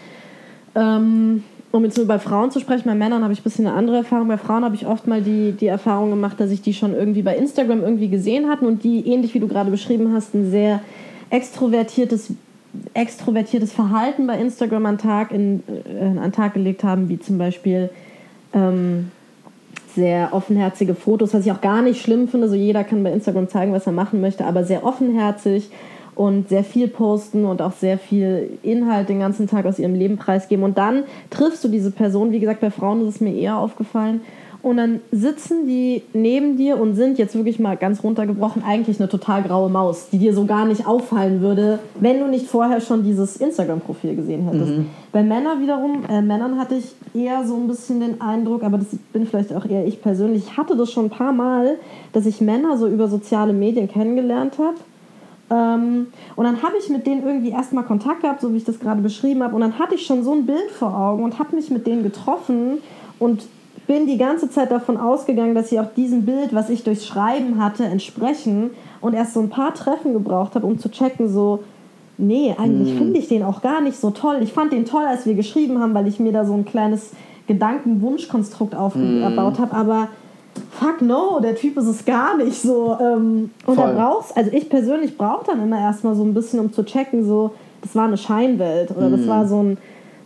[0.75, 3.77] ähm, um jetzt nur bei Frauen zu sprechen, bei Männern habe ich ein bisschen eine
[3.77, 4.29] andere Erfahrung.
[4.29, 7.21] Bei Frauen habe ich oft mal die, die Erfahrung gemacht, dass ich die schon irgendwie
[7.23, 10.81] bei Instagram irgendwie gesehen hatten und die, ähnlich wie du gerade beschrieben hast, ein sehr
[11.29, 12.33] extrovertiertes
[12.95, 17.91] extrovertiertes Verhalten bei Instagram an Tag, in, äh, an Tag gelegt haben, wie zum Beispiel
[18.53, 19.11] ähm,
[19.95, 22.49] sehr offenherzige Fotos, was ich auch gar nicht schlimm finde.
[22.49, 25.71] So jeder kann bei Instagram zeigen, was er machen möchte, aber sehr offenherzig
[26.15, 30.19] und sehr viel posten und auch sehr viel Inhalt den ganzen Tag aus ihrem Leben
[30.19, 30.65] preisgeben.
[30.65, 34.21] Und dann triffst du diese Person, wie gesagt, bei Frauen ist es mir eher aufgefallen.
[34.63, 39.09] Und dann sitzen die neben dir und sind jetzt wirklich mal ganz runtergebrochen eigentlich eine
[39.09, 43.03] total graue Maus, die dir so gar nicht auffallen würde, wenn du nicht vorher schon
[43.03, 44.73] dieses Instagram-Profil gesehen hättest.
[45.11, 48.87] Bei Männern wiederum, äh, Männern hatte ich eher so ein bisschen den Eindruck, aber das
[49.13, 51.77] bin vielleicht auch eher ich persönlich, ich hatte das schon ein paar Mal,
[52.13, 54.77] dass ich Männer so über soziale Medien kennengelernt habe.
[55.51, 56.07] Ähm,
[56.37, 59.03] und dann habe ich mit denen irgendwie erstmal Kontakt gehabt, so wie ich das gerade
[59.03, 59.57] beschrieben habe.
[59.57, 62.05] Und dann hatte ich schon so ein Bild vor Augen und habe mich mit denen
[62.05, 62.79] getroffen
[63.19, 63.43] und
[63.93, 67.63] bin die ganze Zeit davon ausgegangen, dass sie auch diesem Bild, was ich durchs Schreiben
[67.63, 68.71] hatte, entsprechen.
[69.03, 71.63] Und erst so ein paar Treffen gebraucht habe, um zu checken, so,
[72.17, 74.39] nee, eigentlich finde ich den auch gar nicht so toll.
[74.41, 77.11] Ich fand den toll, als wir geschrieben haben, weil ich mir da so ein kleines
[77.49, 79.75] Gedankenwunschkonstrukt aufgebaut habe.
[79.75, 80.09] Aber
[80.71, 82.97] fuck no, der Typ ist es gar nicht so.
[82.99, 86.73] Ähm, und da brauchst, also ich persönlich brauche dann immer erstmal so ein bisschen, um
[86.73, 87.51] zu checken, so,
[87.83, 89.79] das war eine Scheinwelt oder das war so ein,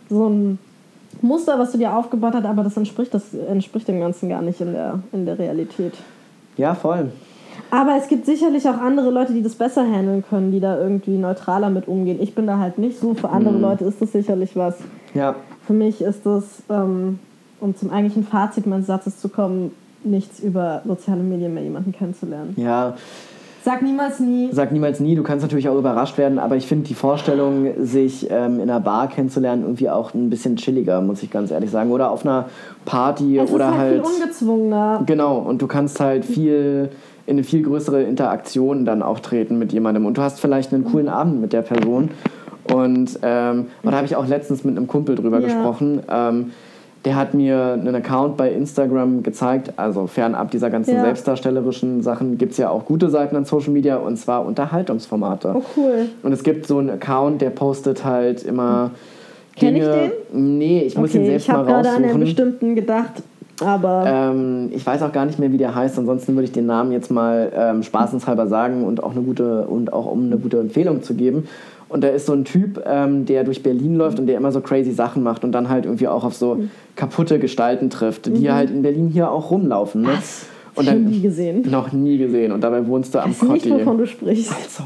[0.09, 0.59] so ein
[1.21, 4.61] Muster, was du dir aufgebaut hast, aber das entspricht, das entspricht dem Ganzen gar nicht
[4.61, 5.93] in der, in der Realität.
[6.57, 7.11] Ja, voll.
[7.71, 11.17] Aber es gibt sicherlich auch andere Leute, die das besser handeln können, die da irgendwie
[11.17, 12.19] neutraler mit umgehen.
[12.21, 13.13] Ich bin da halt nicht so.
[13.13, 14.77] Für andere Leute ist das sicherlich was.
[15.13, 15.35] Ja.
[15.65, 17.19] Für mich ist das, ähm,
[17.59, 19.71] um zum eigentlichen Fazit meines Satzes zu kommen,
[20.03, 22.53] nichts über soziale Medien mehr jemanden kennenzulernen.
[22.55, 22.95] Ja,
[23.67, 24.47] Sag niemals nie.
[24.53, 28.25] sag niemals nie, du kannst natürlich auch überrascht werden, aber ich finde die Vorstellung, sich
[28.31, 31.91] ähm, in einer Bar kennenzulernen, irgendwie auch ein bisschen chilliger, muss ich ganz ehrlich sagen.
[31.91, 32.45] Oder auf einer
[32.85, 34.07] Party Es oder ist halt, halt.
[34.07, 35.03] viel ungezwungener.
[35.05, 36.91] Genau, und du kannst halt viel
[37.25, 40.05] in eine viel größere Interaktion dann auch treten mit jemandem.
[40.05, 42.11] Und du hast vielleicht einen coolen Abend mit der Person.
[42.73, 45.45] Und ähm, da habe ich auch letztens mit einem Kumpel drüber Ja.
[45.45, 46.01] gesprochen.
[46.09, 46.51] Ähm,
[47.07, 51.01] der hat mir einen Account bei Instagram gezeigt, also fernab dieser ganzen Ja.
[51.03, 55.53] selbstdarstellerischen Sachen gibt es ja auch gute Seiten an Social Media und zwar Unterhaltungsformate.
[55.55, 56.09] Oh, cool.
[56.21, 58.91] Und es gibt so einen Account, der postet halt immer
[59.55, 60.11] Kenn ich Dinge.
[60.33, 62.19] Nee, ich muss ihn Okay, selbst ich habe mal gerade an einen raussuchen.
[62.25, 63.13] bestimmten gedacht,
[63.63, 65.97] aber Ähm, ich weiß auch gar nicht mehr, wie der heißt.
[65.97, 69.93] Ansonsten würde ich den Namen jetzt mal ähm, spaßenshalber sagen und auch eine gute und
[69.93, 71.47] auch um eine gute Empfehlung zu geben.
[71.89, 74.59] Und da ist so ein Typ, ähm, der durch Berlin läuft und der immer so
[74.61, 76.63] crazy Sachen macht und dann halt irgendwie auch auf so
[76.95, 80.01] kaputte Gestalten trifft, die halt in Berlin hier auch rumlaufen.
[80.01, 80.09] Ne?
[80.75, 81.63] Und schon dann nie gesehen.
[81.71, 82.51] noch nie gesehen.
[82.51, 83.79] Und dabei wohnst du am Ich weiß nicht, Kotti.
[83.81, 84.51] wovon du sprichst.
[84.77, 84.83] So.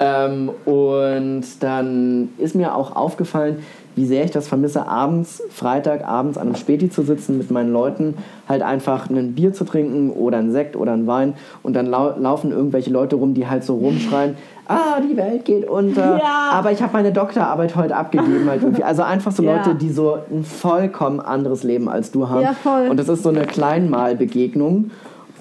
[0.00, 3.58] Ähm, und dann ist mir auch aufgefallen,
[3.96, 8.14] wie sehr ich das vermisse, abends, Freitagabends an einem Späti zu sitzen mit meinen Leuten,
[8.48, 12.14] halt einfach ein Bier zu trinken oder einen Sekt oder einen Wein und dann lau
[12.18, 14.36] laufen irgendwelche Leute rum, die halt so rumschreien,
[14.68, 16.50] ah, die Welt geht unter, Ja.
[16.52, 18.48] aber ich habe meine Doktorarbeit heute abgegeben.
[18.48, 18.84] Halt irgendwie.
[18.84, 19.56] Also einfach so Ja.
[19.56, 22.42] Leute, die so ein vollkommen anderes Leben als du haben.
[22.42, 22.88] Ja, voll.
[22.88, 24.92] Und das ist so eine Kleinmalbegegnung.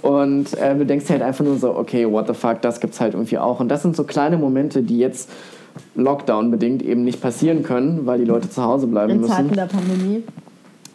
[0.01, 3.13] Und äh, du denkst halt einfach nur so, okay, what the fuck, das gibt's halt
[3.13, 3.59] irgendwie auch.
[3.59, 5.29] Und das sind so kleine Momente, die jetzt
[5.95, 9.33] Lockdown-bedingt eben nicht passieren können, weil die Leute zu Hause bleiben In müssen.
[9.33, 10.23] Zeiten der Pandemie.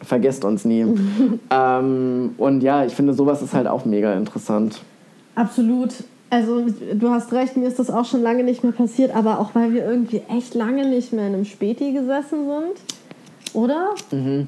[0.01, 0.85] Vergesst uns nie.
[1.49, 4.81] ähm, und ja, ich finde, sowas ist halt auch mega interessant.
[5.35, 5.93] Absolut.
[6.29, 9.53] Also du hast recht, mir ist das auch schon lange nicht mehr passiert, aber auch
[9.53, 13.53] weil wir irgendwie echt lange nicht mehr in einem Späti gesessen sind.
[13.53, 13.91] Oder?
[14.11, 14.47] Mhm.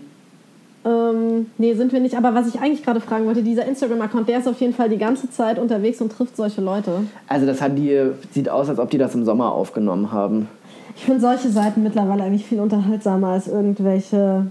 [0.88, 2.16] Ähm, nee, sind wir nicht.
[2.16, 4.98] Aber was ich eigentlich gerade fragen wollte, dieser Instagram-Account, der ist auf jeden Fall die
[4.98, 7.04] ganze Zeit unterwegs und trifft solche Leute.
[7.28, 10.48] Also das haben die, sieht aus, als ob die das im Sommer aufgenommen haben.
[10.96, 14.48] Ich finde solche Seiten mittlerweile eigentlich viel unterhaltsamer als irgendwelche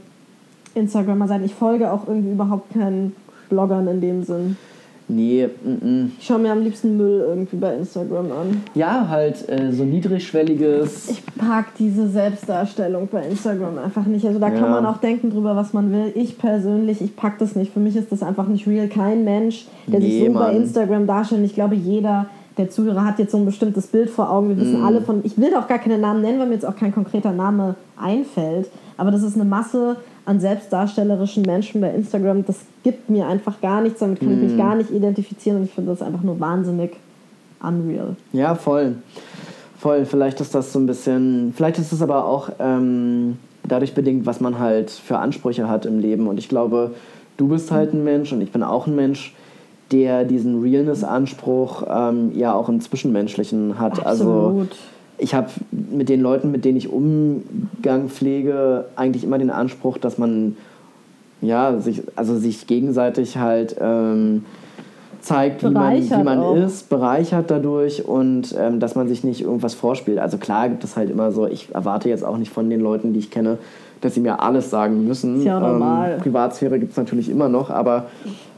[0.75, 1.45] Instagrammer-Seiten.
[1.45, 3.17] Ich folge auch irgendwie überhaupt keinen
[3.49, 4.57] Bloggern in dem Sinn.
[5.09, 6.13] Nee, mm, mm.
[6.19, 8.63] Ich schaue mir am liebsten Müll irgendwie bei Instagram an.
[8.75, 11.11] ja, halt äh, so niedrigschwelliges.
[11.11, 14.27] Ich mag diese Selbstdarstellung bei Instagram einfach nicht.
[14.27, 14.59] Also da Ja.
[14.59, 16.13] kann man auch denken drüber, was man will.
[16.15, 17.73] Ich persönlich, ich pack das nicht.
[17.73, 18.89] Für mich ist das einfach nicht real.
[18.89, 20.57] Kein Mensch, der sich Nee, so bei Mann.
[20.57, 21.45] Instagram darstellt.
[21.45, 22.27] Ich glaube, jeder
[22.59, 24.49] der Zuhörer hat jetzt so ein bestimmtes Bild vor Augen.
[24.49, 25.21] Wir wissen alle von.
[25.25, 28.71] Ich will auch gar keine Namen nennen, weil mir jetzt auch kein konkreter Name einfällt.
[28.97, 29.97] Aber das ist eine Masse
[30.27, 32.45] an selbstdarstellerischen Menschen bei Instagram.
[32.45, 34.01] Das gibt mir einfach gar nichts.
[34.01, 34.45] Damit kann ich Mhm.
[34.47, 35.59] mich gar nicht identifizieren.
[35.59, 36.93] Und ich finde das einfach nur wahnsinnig
[37.63, 38.17] unreal.
[38.33, 38.97] Ja, voll.
[39.79, 40.05] Voll.
[40.05, 41.53] Vielleicht ist das so ein bisschen.
[41.57, 46.01] Vielleicht ist es aber auch ähm, dadurch bedingt, was man halt für Ansprüche hat im
[46.01, 46.27] Leben.
[46.27, 46.93] Und ich glaube,
[47.37, 49.35] du bist halt ein Mensch und ich bin auch ein Mensch,
[49.93, 54.05] der diesen Realness-Anspruch ähm, ja auch im Zwischenmenschlichen hat.
[54.05, 54.77] Also Absolut.
[55.19, 60.19] Ich habe mit den Leuten, mit denen ich Umgang pflege, eigentlich immer den Anspruch, dass
[60.19, 60.57] man
[61.41, 64.45] ja sich, also sich gegenseitig halt ähm,
[65.21, 66.57] zeigt, wie man, wie man auch.
[66.57, 70.19] ist, bereichert dadurch und ähm, dass man sich nicht irgendwas vorspielt.
[70.19, 73.13] Also klar gibt es halt immer so, ich erwarte jetzt auch nicht von den Leuten,
[73.13, 73.59] die ich kenne,
[74.01, 75.39] dass sie mir alles sagen müssen.
[75.39, 76.13] Ist ja normal.
[76.13, 78.07] Ähm, Privatsphäre gibt es natürlich immer noch, aber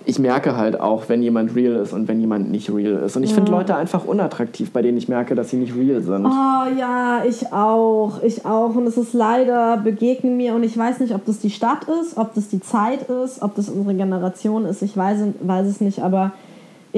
[0.09, 3.14] ich merke halt auch, wenn jemand real ist und wenn jemand nicht real ist.
[3.18, 6.24] Und ich finde Leute einfach unattraktiv, bei denen ich merke, dass sie nicht real sind.
[6.24, 8.74] Oh ja, ich auch, ich auch.
[8.74, 12.16] Und es ist leider, begegnen mir, und ich weiß nicht, ob das die Stadt ist,
[12.16, 15.98] ob das die Zeit ist, ob das unsere Generation ist, ich weiß, weiß es nicht,
[15.98, 16.32] aber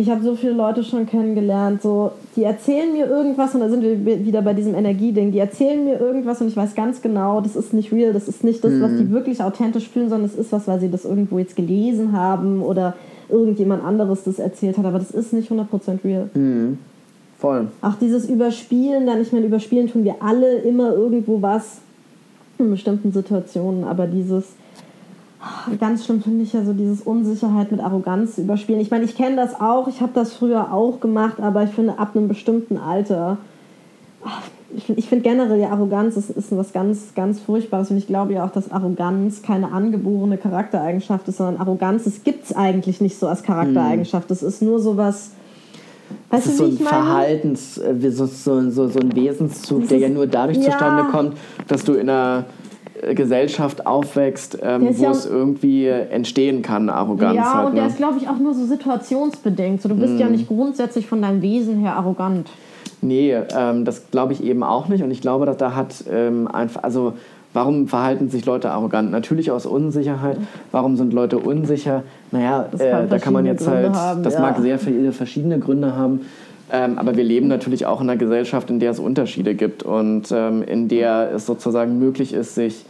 [0.01, 3.83] ich habe so viele Leute schon kennengelernt, so, die erzählen mir irgendwas, und da sind
[3.83, 7.55] wir wieder bei diesem Energieding, die erzählen mir irgendwas und ich weiß ganz genau, das
[7.55, 10.53] ist nicht real, das ist nicht das, was die wirklich authentisch fühlen, sondern es ist
[10.53, 12.95] was, weil sie das irgendwo jetzt gelesen haben oder
[13.29, 16.31] irgendjemand anderes das erzählt hat, aber das ist nicht 100% real.
[17.39, 17.69] Voll.
[17.83, 21.79] Auch dieses Überspielen, dann ich meine, überspielen tun wir alle immer irgendwo was
[22.59, 24.45] in bestimmten Situationen, aber dieses
[25.79, 28.81] ganz schlimm finde ich ja so dieses Unsicherheit mit Arroganz überspielen.
[28.81, 31.99] Ich meine, ich kenne das auch, ich habe das früher auch gemacht, aber ich finde
[31.99, 33.39] ab einem bestimmten Alter
[34.77, 38.35] ich finde find generell ja Arroganz ist, ist was ganz, ganz Furchtbares und ich glaube
[38.35, 43.19] ja auch, dass Arroganz keine angeborene Charaktereigenschaft ist, sondern Arroganz, das gibt es eigentlich nicht
[43.19, 44.31] so als Charaktereigenschaft.
[44.31, 45.31] Das ist nur sowas,
[46.31, 46.87] Das weißt ist du, so ein?
[46.87, 50.65] Verhaltens, äh, so, so, so, so ein Wesenszug, Das der ja ist- nur dadurch ja.
[50.71, 51.37] zustande kommt,
[51.67, 52.45] dass du in einer
[53.15, 57.69] Gesellschaft aufwächst, ähm, wo ja- es irgendwie entstehen kann, Arroganz Ja, halt.
[57.69, 57.91] und der Ne?
[57.91, 59.81] ist, glaube ich, auch nur so situationsbedingt.
[59.83, 62.49] So, du bist ja nicht grundsätzlich von deinem Wesen her arrogant.
[63.03, 65.03] Nee, ähm, das glaube ich eben auch nicht.
[65.03, 67.15] Und ich glaube, dass da hat ähm, einfach, also
[67.53, 69.11] Warum verhalten sich Leute arrogant?
[69.11, 70.37] Natürlich aus Unsicherheit.
[70.71, 72.05] Warum sind Leute unsicher?
[72.31, 74.41] Naja, kann äh, da kann man jetzt Gründe halt, haben, das ja.
[74.41, 76.21] mag sehr viele verschiedene Gründe haben.
[76.73, 80.31] Ähm, aber wir leben natürlich auch in einer Gesellschaft, in der es Unterschiede gibt und
[80.33, 82.85] ähm, in der es sozusagen möglich ist, sich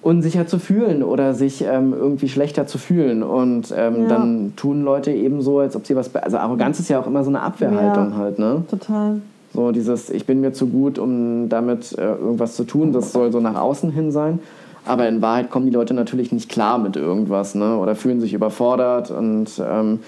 [0.00, 3.22] unsicher zu fühlen oder sich ähm, irgendwie schlechter zu fühlen.
[3.22, 4.08] Und ähm, Ja.
[4.08, 6.14] dann tun Leute eben so, als ob sie was.
[6.14, 8.16] Also Arroganz ist ja auch immer so eine Abwehrhaltung Ja.
[8.16, 8.62] halt, ne?
[8.70, 9.20] Total.
[9.54, 13.32] So dieses, ich bin mir zu gut, um damit äh, irgendwas zu tun, das soll
[13.32, 14.38] so nach außen hin sein.
[14.84, 17.76] Aber in Wahrheit kommen die Leute natürlich nicht klar mit irgendwas ne?
[17.76, 19.10] oder fühlen sich überfordert.
[19.10, 20.00] Und ähm,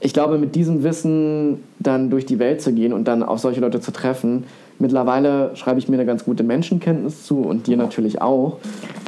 [0.00, 3.60] ich glaube, mit diesem Wissen dann durch die Welt zu gehen und dann auf solche
[3.60, 4.44] Leute zu treffen,
[4.78, 8.58] mittlerweile schreibe ich mir eine ganz gute Menschenkenntnis zu und dir natürlich auch.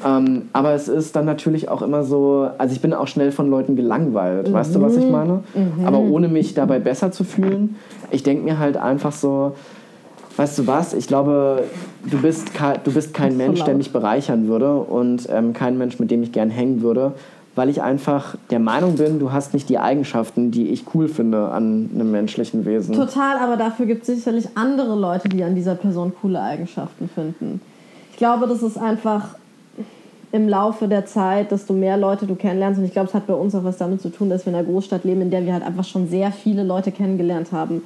[0.06, 3.50] Ähm, aber es ist dann natürlich auch immer so, also ich bin auch schnell von
[3.50, 5.42] Leuten gelangweilt, weißt du, was ich meine?
[5.84, 7.76] Aber ohne mich dabei besser zu fühlen.
[8.10, 9.52] Ich denke mir halt einfach so,
[10.38, 11.64] weißt du was, ich glaube,
[12.10, 12.52] du bist,
[12.84, 16.32] du bist kein Mensch, der mich bereichern würde und ähm, kein Mensch, mit dem ich
[16.32, 17.12] gern hängen würde,
[17.58, 21.48] weil ich einfach der Meinung bin, du hast nicht die Eigenschaften, die ich cool finde
[21.48, 22.94] an einem menschlichen Wesen.
[22.94, 27.60] Total, aber dafür gibt es sicherlich andere Leute, die an dieser Person coole Eigenschaften finden.
[28.12, 29.30] Ich glaube, das ist einfach
[30.30, 32.78] im Laufe der Zeit, desto mehr Leute du kennenlernst.
[32.78, 34.58] Und ich glaube, es hat bei uns auch was damit zu tun, dass wir in
[34.58, 37.82] einer Großstadt leben, in der wir halt einfach schon sehr viele Leute kennengelernt haben.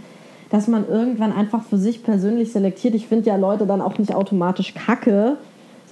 [0.50, 2.94] Dass man irgendwann einfach für sich persönlich selektiert.
[2.94, 5.38] Ich finde ja Leute dann auch nicht automatisch kacke.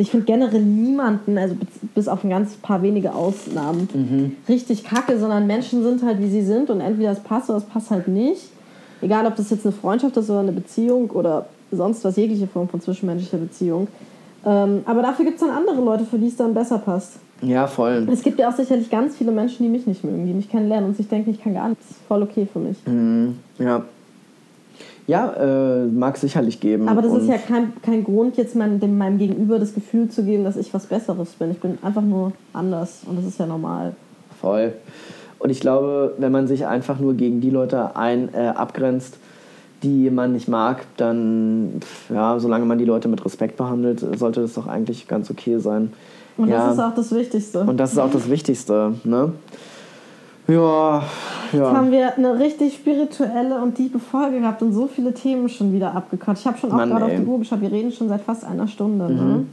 [0.01, 1.55] Ich finde generell niemanden, also
[1.95, 6.41] bis- auf ein ganz paar wenige Ausnahmen, richtig kacke, sondern Menschen sind halt, wie sie
[6.43, 8.45] sind und entweder es passt oder es passt halt nicht.
[9.03, 12.67] Egal, ob das jetzt eine Freundschaft ist oder eine Beziehung oder sonst was, jegliche Form
[12.69, 13.89] von zwischenmenschlicher Beziehung.
[14.47, 17.17] Ähm, aber dafür gibt es dann andere Leute, für die es dann besser passt.
[17.43, 18.07] Ja, voll.
[18.11, 20.89] Es gibt ja auch sicherlich ganz viele Menschen, die mich nicht mögen, die mich kennenlernen
[20.89, 21.85] und sich denken, ich kann gar nichts.
[22.09, 22.79] Voll okay für mich.
[23.59, 23.83] Ja.
[25.07, 26.89] Ja, äh, mag es sicherlich geben.
[26.89, 30.25] Aber das ist ja kein, kein Grund, jetzt meinem, dem, meinem Gegenüber das Gefühl zu
[30.25, 31.51] geben, dass ich was Besseres bin.
[31.51, 33.95] Ich bin einfach nur anders und das ist ja normal.
[34.41, 34.73] Voll.
[35.39, 39.17] Und ich glaube, wenn man sich einfach nur gegen die Leute ein, äh, abgrenzt,
[39.83, 41.81] die man nicht mag, dann,
[42.11, 45.93] ja, solange man die Leute mit Respekt behandelt, sollte das doch eigentlich ganz okay sein.
[46.37, 46.67] Und ja.
[46.67, 47.61] das ist auch das Wichtigste.
[47.61, 49.33] Und das ist auch das Wichtigste, ne?
[50.47, 51.05] Ja,
[51.53, 51.73] Jetzt ja.
[51.73, 55.95] haben wir eine richtig spirituelle und tiefe Folge gehabt und so viele Themen schon wieder
[55.95, 56.43] abgequatscht.
[56.43, 57.61] Ich habe schon auch gerade auf die Uhr geschaut.
[57.61, 59.13] Wir reden schon seit fast einer Stunde.
[59.13, 59.47] Ne?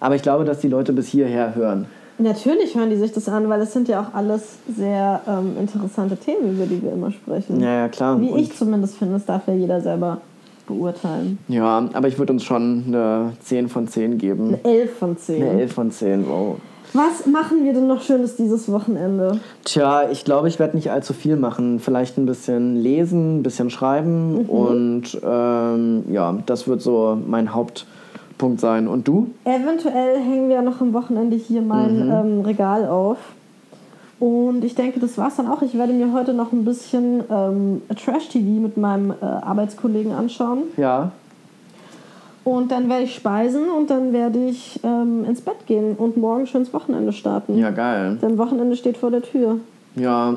[0.00, 1.86] Aber ich glaube, dass die Leute bis hierher hören.
[2.18, 6.16] Natürlich hören die sich das an, weil es sind ja auch alles sehr ähm, interessante
[6.16, 7.60] Themen, über die wir immer sprechen.
[7.60, 8.20] Ja, ja, klar.
[8.20, 10.20] Wie Und- ich zumindest finde, das darf ja jeder selber
[10.66, 11.38] beurteilen.
[11.48, 14.58] Ja, aber ich würde uns schon eine 10 von 10 geben.
[14.62, 15.42] Eine 11 von 10.
[15.42, 16.56] Eine 11 von 10, wow.
[16.94, 19.40] Was machen wir denn noch Schönes dieses Wochenende?
[19.64, 21.80] Tja, ich glaube, ich werde nicht allzu viel machen.
[21.80, 28.60] Vielleicht ein bisschen lesen, ein bisschen schreiben und ähm, ja, das wird so mein Hauptpunkt
[28.60, 28.86] sein.
[28.86, 29.30] Und du?
[29.44, 33.18] Eventuell hängen wir noch am Wochenende hier mein ähm, Regal auf.
[34.20, 35.62] Und ich denke, das war's dann auch.
[35.62, 40.62] Ich werde mir heute noch ein bisschen ähm, Trash-TV mit meinem äh, Arbeitskollegen anschauen.
[40.76, 41.10] Ja,
[42.44, 46.46] Und dann werde ich speisen und dann werde ich ähm, ins Bett gehen und morgen
[46.46, 47.56] schön ins Wochenende starten.
[47.58, 48.18] ja, geil.
[48.20, 49.56] Denn Wochenende steht vor der Tür.
[49.96, 50.36] Ja,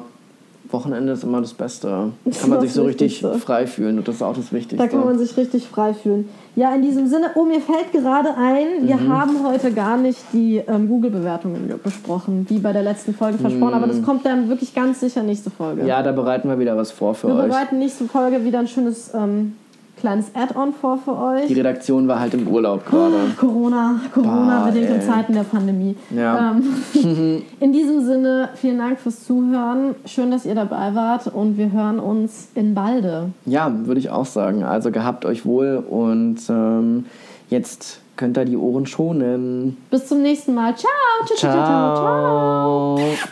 [0.70, 2.12] Wochenende ist immer das Beste.
[2.26, 4.78] Das Kann man sich so richtig frei fühlen und das ist auch das Wichtigste.
[4.78, 6.28] Da kann man sich richtig frei fühlen.
[6.58, 9.14] Ja, in diesem Sinne, oh, mir fällt gerade ein, wir Mhm.
[9.14, 13.88] haben heute gar nicht die ähm, Google-Bewertungen besprochen, wie bei der letzten Folge versprochen, aber
[13.88, 15.84] das kommt dann wirklich ganz sicher nächste Folge.
[15.84, 15.88] Mhm.
[15.88, 17.48] ja, da bereiten wir wieder was vor für wir euch.
[17.50, 19.56] bereiten nächste Folge wieder ein schönes ähm,
[20.00, 21.48] kleines Add-on vor für euch.
[21.48, 23.16] Die Redaktion war halt im Urlaub gerade.
[23.38, 25.00] Corona, Corona-bedingte.
[25.02, 25.96] Zeiten der Pandemie.
[26.10, 26.52] Ja.
[26.52, 29.96] Ähm, in diesem Sinne, vielen Dank fürs Zuhören.
[30.06, 33.32] Schön, dass ihr dabei wart und wir hören uns in Balde.
[33.46, 34.64] Ja, würde ich auch sagen.
[34.64, 37.06] Also gehabt euch wohl und ähm,
[37.50, 39.78] jetzt könnt ihr die Ohren schonen.
[39.90, 40.76] Bis zum nächsten Mal.
[40.76, 40.92] Ciao.
[41.26, 41.38] Ciao.
[41.38, 42.98] ciao, ciao, ciao.
[42.98, 43.30] Ciao.